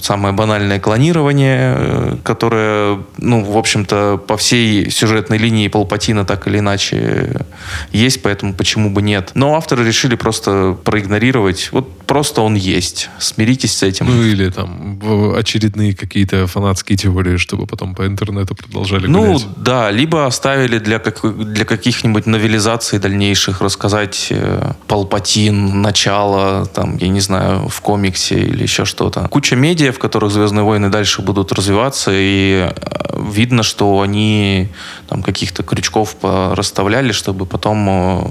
самое 0.00 0.34
банальное 0.34 0.80
клонирование, 0.80 1.74
э, 1.76 2.16
которое, 2.22 2.98
ну, 3.18 3.44
в 3.44 3.56
общем-то, 3.56 4.18
по 4.26 4.36
всей 4.36 4.90
сюжетной 4.90 5.38
линии 5.38 5.68
Палпатина 5.68 6.24
так 6.24 6.46
или 6.48 6.58
иначе 6.58 7.44
есть, 7.92 8.22
поэтому 8.22 8.54
почему 8.54 8.90
бы 8.90 9.02
нет. 9.02 9.30
Но 9.34 9.54
авторы 9.54 9.84
решили 9.84 10.16
просто 10.16 10.76
проигнорировать. 10.84 11.68
Вот 11.72 11.98
просто 12.06 12.42
он 12.42 12.54
есть. 12.54 13.10
Смиритесь 13.18 13.76
с 13.76 13.82
этим. 13.82 14.06
Ну, 14.06 14.22
или 14.22 14.50
там 14.50 15.00
очередные 15.36 15.94
какие-то 15.94 16.46
фанатские 16.46 16.96
теории, 16.96 17.36
чтобы 17.36 17.66
потом 17.66 17.94
по 17.94 18.06
интернету 18.06 18.54
продолжали 18.54 19.06
Ну, 19.06 19.24
гулять. 19.26 19.46
да, 19.56 19.90
либо 19.90 20.26
оставили 20.26 20.78
для, 20.78 20.98
как, 20.98 21.22
для 21.52 21.64
каких-нибудь 21.64 22.26
новелизаций 22.26 22.98
дальнейших 22.98 23.60
рассказать 23.60 24.28
э, 24.30 24.72
Палпатин, 24.86 25.82
начало, 25.82 26.66
там, 26.66 26.96
я 26.98 27.08
не 27.08 27.20
знаю, 27.20 27.68
в 27.68 27.80
комиксе 27.80 28.36
или 28.38 28.62
еще 28.62 28.84
что-то. 28.84 29.28
Куча 29.28 29.56
медиа 29.56 29.85
события, 29.86 29.92
в 29.92 29.98
которых 29.98 30.32
Звездные 30.32 30.64
войны 30.64 30.88
дальше 30.88 31.22
будут 31.22 31.52
развиваться, 31.52 32.10
и 32.12 32.68
э, 32.68 33.22
видно, 33.32 33.62
что 33.62 34.00
они 34.00 34.68
там 35.08 35.22
каких-то 35.22 35.62
крючков 35.62 36.16
расставляли, 36.22 37.12
чтобы 37.12 37.46
потом 37.46 37.88
э, 37.88 38.22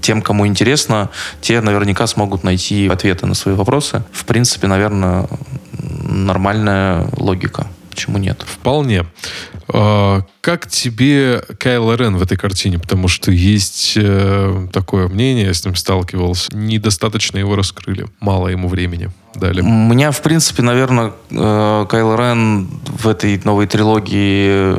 тем, 0.00 0.22
кому 0.22 0.46
интересно, 0.46 1.08
те 1.40 1.60
наверняка 1.60 2.06
смогут 2.06 2.44
найти 2.44 2.88
ответы 2.88 3.26
на 3.26 3.34
свои 3.34 3.54
вопросы. 3.54 4.02
В 4.12 4.24
принципе, 4.24 4.66
наверное, 4.66 5.26
нормальная 6.08 7.06
логика. 7.18 7.66
Почему 7.90 8.18
нет? 8.18 8.44
Вполне. 8.46 9.04
А, 9.74 10.22
как 10.40 10.68
тебе 10.68 11.42
Кайл 11.58 11.94
Рен 11.94 12.16
в 12.16 12.22
этой 12.22 12.36
картине? 12.36 12.78
Потому 12.78 13.08
что 13.08 13.32
есть 13.32 13.94
э, 13.96 14.68
такое 14.72 15.08
мнение, 15.08 15.46
я 15.46 15.54
с 15.54 15.64
ним 15.64 15.74
сталкивался. 15.74 16.54
Недостаточно 16.54 17.38
его 17.38 17.56
раскрыли. 17.56 18.06
Мало 18.20 18.48
ему 18.48 18.68
времени 18.68 19.10
дали. 19.34 19.62
У 19.62 19.64
меня, 19.64 20.10
в 20.10 20.20
принципе, 20.20 20.62
наверное, 20.62 21.12
э, 21.30 21.86
Кайл 21.88 22.14
Рен 22.16 22.68
в 22.84 23.08
этой 23.08 23.40
новой 23.44 23.66
трилогии, 23.66 24.76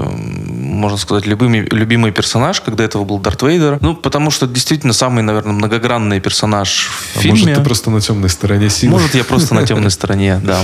можно 0.74 0.98
сказать, 0.98 1.26
любимый, 1.26 1.62
любимый 1.72 2.12
персонаж, 2.12 2.62
когда 2.62 2.84
этого 2.84 3.04
был 3.04 3.20
Дарт 3.20 3.42
Вейдер. 3.44 3.78
Ну, 3.82 3.96
потому 3.96 4.32
что 4.32 4.48
действительно 4.48 4.94
самый, 4.94 5.24
наверное, 5.24 5.54
многогранный 5.54 6.20
персонаж 6.20 6.88
в 6.88 7.18
а 7.18 7.20
фильме. 7.20 7.40
может, 7.40 7.56
ты 7.56 7.64
просто 7.64 7.90
на 7.92 8.02
темной 8.02 8.30
стороне 8.30 8.70
силы? 8.70 8.92
Может, 8.94 9.16
я 9.16 9.24
просто 9.24 9.54
на 9.56 9.64
темной 9.68 9.92
стороне, 9.92 10.40
да. 10.44 10.60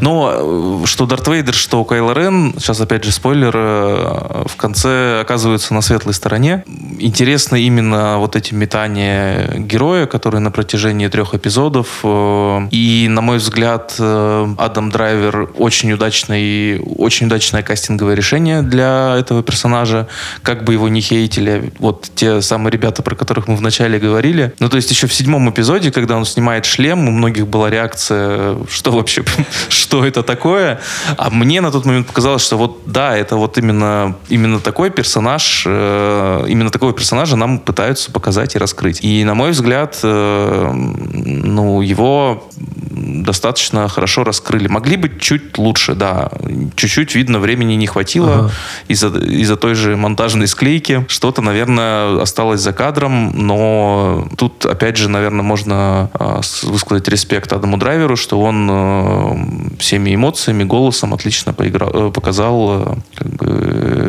Но 0.00 0.82
э, 0.82 0.86
что 0.86 1.06
Дарт 1.06 1.28
Вейдер, 1.28 1.54
что 1.54 1.84
Кайл 1.84 2.12
Рен, 2.12 2.54
сейчас 2.58 2.80
опять 2.80 3.04
же 3.04 3.12
спойлер, 3.12 3.52
э, 3.54 4.44
в 4.46 4.56
конце 4.56 5.20
оказываются 5.20 5.74
на 5.74 5.80
светлой 5.82 6.14
стороне. 6.14 6.64
Интересно 6.98 7.56
именно 7.56 8.18
вот 8.18 8.36
эти 8.36 8.54
метания 8.54 9.54
героя, 9.58 10.06
которые 10.06 10.40
на 10.40 10.50
протяжении 10.50 11.08
трех 11.08 11.34
эпизодов. 11.34 12.00
И 12.02 13.06
на 13.08 13.20
мой 13.20 13.38
взгляд, 13.38 13.94
э, 13.98 14.54
Адам 14.58 14.90
Драйвер 14.90 15.50
очень 15.56 15.92
удачный, 15.92 16.80
очень 16.80 17.26
удачное 17.26 17.62
кастинговое 17.62 18.14
решение 18.14 18.62
для 18.62 19.16
этого 19.18 19.41
персонажа. 19.42 20.08
Как 20.42 20.64
бы 20.64 20.72
его 20.72 20.88
не 20.88 21.00
хейтили, 21.00 21.72
вот 21.78 22.10
те 22.14 22.40
самые 22.40 22.72
ребята, 22.72 23.02
про 23.02 23.14
которых 23.14 23.48
мы 23.48 23.56
вначале 23.56 23.98
говорили. 23.98 24.54
Ну, 24.58 24.68
то 24.68 24.76
есть 24.76 24.90
еще 24.90 25.06
в 25.06 25.14
седьмом 25.14 25.50
эпизоде, 25.50 25.90
когда 25.90 26.16
он 26.16 26.24
снимает 26.24 26.64
шлем, 26.64 27.08
у 27.08 27.10
многих 27.10 27.46
была 27.46 27.70
реакция, 27.70 28.56
что 28.70 28.92
вообще, 28.92 29.24
что 29.68 30.04
это 30.04 30.22
такое? 30.22 30.80
А 31.16 31.30
мне 31.30 31.60
на 31.60 31.70
тот 31.70 31.84
момент 31.84 32.06
показалось, 32.06 32.44
что 32.44 32.56
вот 32.56 32.82
да, 32.86 33.16
это 33.16 33.36
вот 33.36 33.58
именно, 33.58 34.16
именно 34.28 34.60
такой 34.60 34.90
персонаж, 34.90 35.64
э, 35.66 36.44
именно 36.48 36.70
такого 36.70 36.92
персонажа 36.92 37.36
нам 37.36 37.58
пытаются 37.58 38.10
показать 38.10 38.54
и 38.54 38.58
раскрыть. 38.58 39.00
И, 39.02 39.24
на 39.24 39.34
мой 39.34 39.50
взгляд, 39.50 39.98
э, 40.02 40.72
ну, 40.72 41.80
его 41.80 42.48
достаточно 43.02 43.88
хорошо 43.88 44.24
раскрыли. 44.24 44.68
Могли 44.68 44.96
быть 44.96 45.20
чуть 45.20 45.58
лучше, 45.58 45.94
да. 45.94 46.30
Чуть-чуть, 46.76 47.14
видно, 47.14 47.38
времени 47.38 47.74
не 47.74 47.86
хватило 47.86 48.34
ага. 48.34 48.50
из-за 48.88 49.08
из 49.08 49.58
той 49.58 49.74
же 49.74 49.96
монтажной 49.96 50.46
склейки. 50.46 51.04
Что-то, 51.08 51.42
наверное, 51.42 52.20
осталось 52.20 52.60
за 52.60 52.72
кадром, 52.72 53.32
но 53.34 54.28
тут, 54.36 54.66
опять 54.66 54.96
же, 54.96 55.08
наверное, 55.08 55.42
можно 55.42 56.10
э, 56.18 56.40
высказать 56.64 57.08
респект 57.08 57.52
Адаму 57.52 57.76
Драйверу, 57.76 58.16
что 58.16 58.40
он 58.40 58.68
э, 58.70 59.78
всеми 59.78 60.14
эмоциями, 60.14 60.64
голосом 60.64 61.14
отлично 61.14 61.52
поиграл, 61.52 61.90
э, 62.08 62.10
показал 62.10 62.82
э, 62.82 62.94
как 63.14 63.36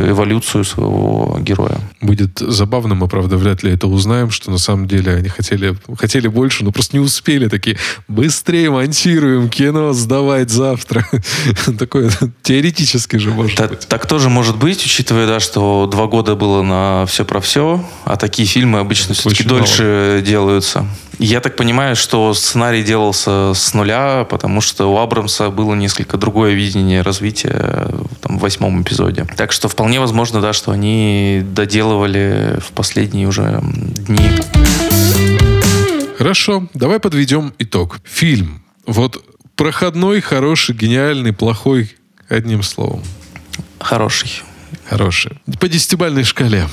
эволюцию 0.10 0.64
своего 0.64 1.38
героя. 1.42 1.80
Будет 2.02 2.40
забавно, 2.40 2.96
мы, 2.96 3.08
правда, 3.08 3.38
вряд 3.38 3.64
ли 3.64 3.72
это 3.72 3.88
узнаем, 3.88 4.32
что 4.32 4.52
на 4.52 4.58
самом 4.58 4.88
деле 4.88 5.14
они 5.14 5.30
хотели, 5.30 5.76
хотели 5.98 6.28
больше, 6.28 6.64
но 6.64 6.72
просто 6.72 6.96
не 6.98 7.00
успели 7.00 7.48
такие. 7.48 7.78
Быстрее 8.08 8.70
монтируем 8.70 9.50
кино, 9.50 9.94
сдавать 9.94 10.50
завтра. 10.50 11.08
Такое 11.80 12.12
теоретически 12.42 13.18
же 13.18 13.32
может 13.32 13.58
так, 13.58 13.70
быть. 13.72 13.88
Так 13.88 14.08
тоже 14.08 14.30
может 14.30 14.58
быть, 14.58 14.84
учитывая, 14.84 15.28
да, 15.28 15.40
что 15.40 15.88
два 15.92 16.08
года 16.08 16.36
было 16.36 16.62
на 16.62 17.06
все 17.06 17.26
про 17.26 17.42
все, 17.42 17.84
а 18.06 18.16
такие 18.16 18.48
фильмы 18.48 18.80
обычно 18.80 19.14
все-таки 19.14 19.44
дольше 19.44 20.24
делаются. 20.26 20.86
Я 21.26 21.40
так 21.40 21.56
понимаю, 21.56 21.96
что 21.96 22.34
сценарий 22.34 22.84
делался 22.84 23.54
с 23.54 23.74
нуля, 23.74 24.26
потому 24.30 24.60
что 24.60 24.92
у 24.94 24.98
Абрамса 24.98 25.52
было 25.52 25.74
несколько 25.74 26.18
другое 26.18 26.52
видение 26.52 27.02
развития 27.02 27.88
там, 28.20 28.38
в 28.38 28.42
восьмом 28.42 28.82
эпизоде. 28.82 29.26
Так 29.38 29.54
что 29.54 29.70
вполне 29.70 30.02
возможно, 30.02 30.42
да, 30.42 30.52
что 30.52 30.72
они 30.74 31.42
доделывали 31.42 32.60
в 32.60 32.74
последние 32.74 33.30
уже 33.30 33.62
дни. 33.64 34.32
Хорошо, 36.18 36.68
давай 36.74 37.00
подведем 37.00 37.54
итог. 37.58 38.00
Фильм. 38.04 38.62
Вот 38.86 39.24
проходной, 39.56 40.20
хороший, 40.20 40.76
гениальный, 40.76 41.32
плохой, 41.32 41.96
одним 42.28 42.64
словом. 42.64 43.02
Хороший. 43.80 44.44
Хороший. 44.88 45.40
По 45.60 45.68
десятибальной 45.68 46.24
шкале. 46.24 46.68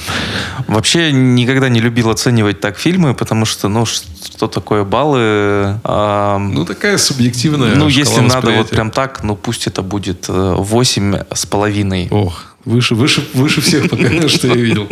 Вообще 0.67 1.13
никогда 1.13 1.69
не 1.69 1.81
любил 1.81 2.11
оценивать 2.11 2.61
так 2.61 2.79
фильмы, 2.79 3.15
потому 3.15 3.45
что, 3.45 3.69
ну, 3.69 3.87
что 3.87 4.47
такое 4.49 4.85
баллы? 4.85 5.79
А, 5.85 6.39
ну, 6.39 6.65
такая 6.65 6.99
субъективная 6.99 7.75
Ну, 7.75 7.89
если 7.89 8.21
надо 8.21 8.51
вот 8.53 8.71
прям 8.71 8.91
так, 8.91 9.23
ну, 9.23 9.37
пусть 9.37 9.67
это 9.67 9.83
будет 9.83 10.27
э, 10.29 10.55
восемь 10.57 11.15
с 11.33 11.47
половиной. 11.47 12.09
Ох, 12.11 12.45
выше, 12.65 12.95
выше, 12.95 13.27
выше 13.35 13.61
всех 13.61 13.91
пока 13.91 14.29
что 14.29 14.49
я 14.49 14.55
видел. 14.55 14.89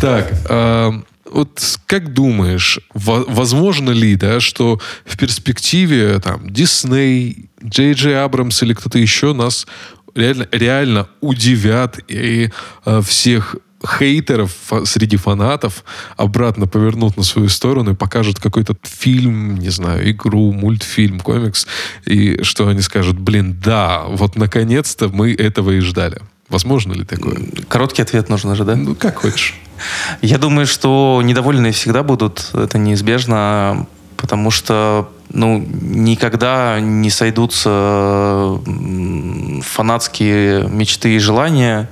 Так, 0.00 0.32
а, 0.48 1.02
вот 1.32 1.78
как 1.86 2.12
думаешь, 2.12 2.80
возможно 2.94 3.90
ли, 3.90 4.16
да, 4.16 4.40
что 4.40 4.80
в 5.04 5.16
перспективе 5.16 6.18
там 6.20 6.50
Дисней, 6.50 7.48
Джей 7.64 7.94
Джей 7.94 8.22
Абрамс 8.22 8.62
или 8.62 8.74
кто-то 8.74 8.98
еще 8.98 9.32
нас 9.32 9.66
реально, 10.14 10.48
реально 10.52 11.08
удивят 11.20 11.98
и 12.08 12.50
э, 12.84 13.00
всех 13.02 13.56
хейтеров 13.86 14.52
среди 14.84 15.16
фанатов 15.16 15.84
обратно 16.16 16.66
повернут 16.66 17.16
на 17.16 17.22
свою 17.22 17.48
сторону 17.48 17.92
и 17.92 17.94
покажут 17.94 18.38
какой-то 18.38 18.76
фильм, 18.82 19.56
не 19.56 19.70
знаю, 19.70 20.08
игру, 20.10 20.52
мультфильм, 20.52 21.20
комикс, 21.20 21.66
и 22.06 22.42
что 22.42 22.68
они 22.68 22.80
скажут, 22.80 23.18
блин, 23.18 23.60
да, 23.62 24.04
вот 24.06 24.36
наконец-то 24.36 25.08
мы 25.08 25.32
этого 25.32 25.72
и 25.72 25.80
ждали. 25.80 26.20
Возможно 26.48 26.92
ли 26.92 27.04
такое? 27.04 27.38
Короткий 27.68 28.02
ответ 28.02 28.28
нужно 28.28 28.54
же, 28.54 28.64
да? 28.64 28.76
Ну, 28.76 28.94
как 28.94 29.16
хочешь. 29.16 29.54
Я 30.20 30.38
думаю, 30.38 30.66
что 30.66 31.20
недовольные 31.24 31.72
всегда 31.72 32.02
будут, 32.02 32.50
это 32.52 32.78
неизбежно, 32.78 33.86
потому 34.22 34.52
что 34.52 35.10
ну, 35.32 35.58
никогда 35.80 36.78
не 36.78 37.10
сойдутся 37.10 38.60
фанатские 39.62 40.68
мечты 40.68 41.16
и 41.16 41.18
желания 41.18 41.88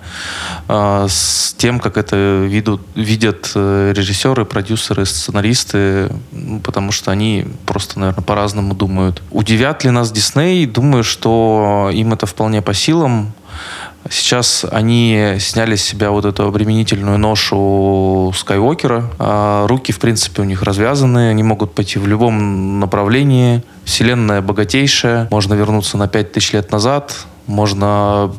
э, 0.68 1.06
с 1.08 1.54
тем, 1.58 1.80
как 1.80 1.96
это 1.96 2.44
видут, 2.46 2.82
видят 2.94 3.50
э, 3.56 3.92
режиссеры, 3.96 4.44
продюсеры, 4.44 5.06
сценаристы, 5.06 6.12
ну, 6.30 6.60
потому 6.60 6.92
что 6.92 7.10
они 7.10 7.46
просто, 7.66 7.98
наверное, 7.98 8.22
по-разному 8.22 8.74
думают. 8.74 9.22
Удивят 9.32 9.82
ли 9.82 9.90
нас 9.90 10.12
Дисней? 10.12 10.66
Думаю, 10.66 11.02
что 11.02 11.90
им 11.92 12.12
это 12.12 12.26
вполне 12.26 12.62
по 12.62 12.74
силам. 12.74 13.32
Сейчас 14.08 14.64
они 14.70 15.36
сняли 15.38 15.76
с 15.76 15.82
себя 15.82 16.10
вот 16.10 16.24
эту 16.24 16.46
обременительную 16.46 17.18
ношу 17.18 18.32
Скайуокера. 18.34 19.10
А 19.18 19.66
руки, 19.66 19.92
в 19.92 19.98
принципе, 19.98 20.42
у 20.42 20.44
них 20.44 20.62
развязаны. 20.62 21.28
Они 21.30 21.42
могут 21.42 21.74
пойти 21.74 21.98
в 21.98 22.06
любом 22.06 22.80
направлении. 22.80 23.62
Вселенная 23.84 24.40
богатейшая. 24.40 25.28
Можно 25.30 25.54
вернуться 25.54 25.98
на 25.98 26.08
5000 26.08 26.52
лет 26.54 26.72
назад. 26.72 27.14
Можно 27.46 28.32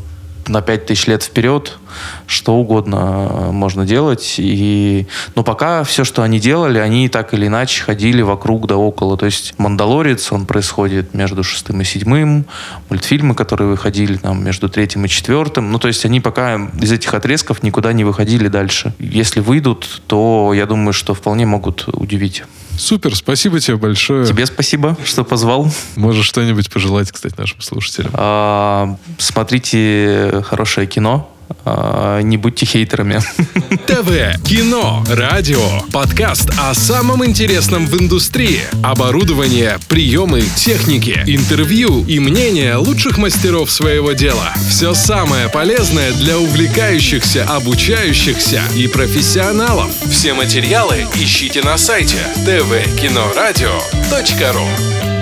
на 0.48 0.62
5000 0.62 1.08
лет 1.08 1.24
вперед, 1.24 1.78
что 2.28 2.56
угодно 2.56 3.50
можно 3.52 3.86
делать. 3.86 4.36
И, 4.38 5.08
но 5.36 5.44
пока 5.44 5.84
все, 5.84 6.04
что 6.04 6.24
они 6.24 6.40
делали, 6.40 6.80
они 6.80 7.10
так 7.10 7.34
или 7.34 7.48
иначе 7.48 7.84
ходили 7.84 8.22
вокруг 8.22 8.68
да 8.68 8.78
около. 8.78 9.18
То 9.18 9.26
есть 9.26 9.54
«Мандалорец», 9.58 10.32
он 10.32 10.46
происходит 10.46 11.14
между 11.14 11.44
шестым 11.44 11.82
и 11.82 11.84
седьмым, 11.84 12.46
мультфильмы, 12.90 13.36
которые 13.36 13.70
выходили 13.70 14.18
там 14.18 14.44
между 14.44 14.70
третьим 14.70 15.06
и 15.06 15.10
четвертым. 15.10 15.72
Ну, 15.72 15.80
то 15.80 15.88
есть 15.88 16.06
они 16.06 16.20
пока 16.20 16.56
из 16.80 16.92
этих 16.92 17.14
отрезков 17.14 17.64
никуда 17.64 17.94
не 17.94 18.04
выходили 18.04 18.48
дальше. 18.48 18.94
Если 19.00 19.40
выйдут, 19.40 20.02
то 20.08 20.54
я 20.54 20.66
думаю, 20.66 20.94
что 20.94 21.14
вполне 21.14 21.46
могут 21.46 21.88
удивить. 21.88 22.44
Супер, 22.78 23.16
спасибо 23.16 23.60
тебе 23.60 23.78
большое. 23.78 24.26
Тебе 24.26 24.46
спасибо, 24.46 24.98
что 25.04 25.24
позвал. 25.24 25.72
Можешь 25.96 26.26
что-нибудь 26.26 26.72
пожелать, 26.72 27.12
кстати, 27.12 27.36
нашим 27.38 27.62
слушателям? 27.62 28.12
А, 28.14 28.98
смотрите 29.18 30.44
хорошее 30.46 30.88
кино. 30.88 31.30
А, 31.66 32.22
не 32.22 32.38
будьте 32.38 32.66
хейтерами. 32.66 33.20
ТВ, 33.88 34.42
кино, 34.44 35.04
радио, 35.10 35.82
подкаст 35.92 36.50
о 36.58 36.74
самом 36.74 37.26
интересном 37.26 37.88
в 37.88 38.00
индустрии. 38.00 38.62
Оборудование, 38.84 39.78
приемы, 39.88 40.44
техники, 40.56 41.22
интервью 41.26 42.06
и 42.06 42.20
мнения 42.20 42.76
лучших 42.76 43.18
мастеров 43.18 43.72
своего 43.72 44.12
дела. 44.14 44.54
Все 44.70 44.94
самое 44.94 45.50
полезное 45.50 46.14
для 46.14 46.38
увлекающихся, 46.38 47.46
обучающихся 47.46 48.62
и 48.76 48.88
профессионалов. 48.88 49.90
Все 50.10 50.34
материалы 50.34 51.06
ищите 51.16 51.62
на 51.62 51.78
сайте 51.78 52.18
tvkinoradio.ru 52.46 55.21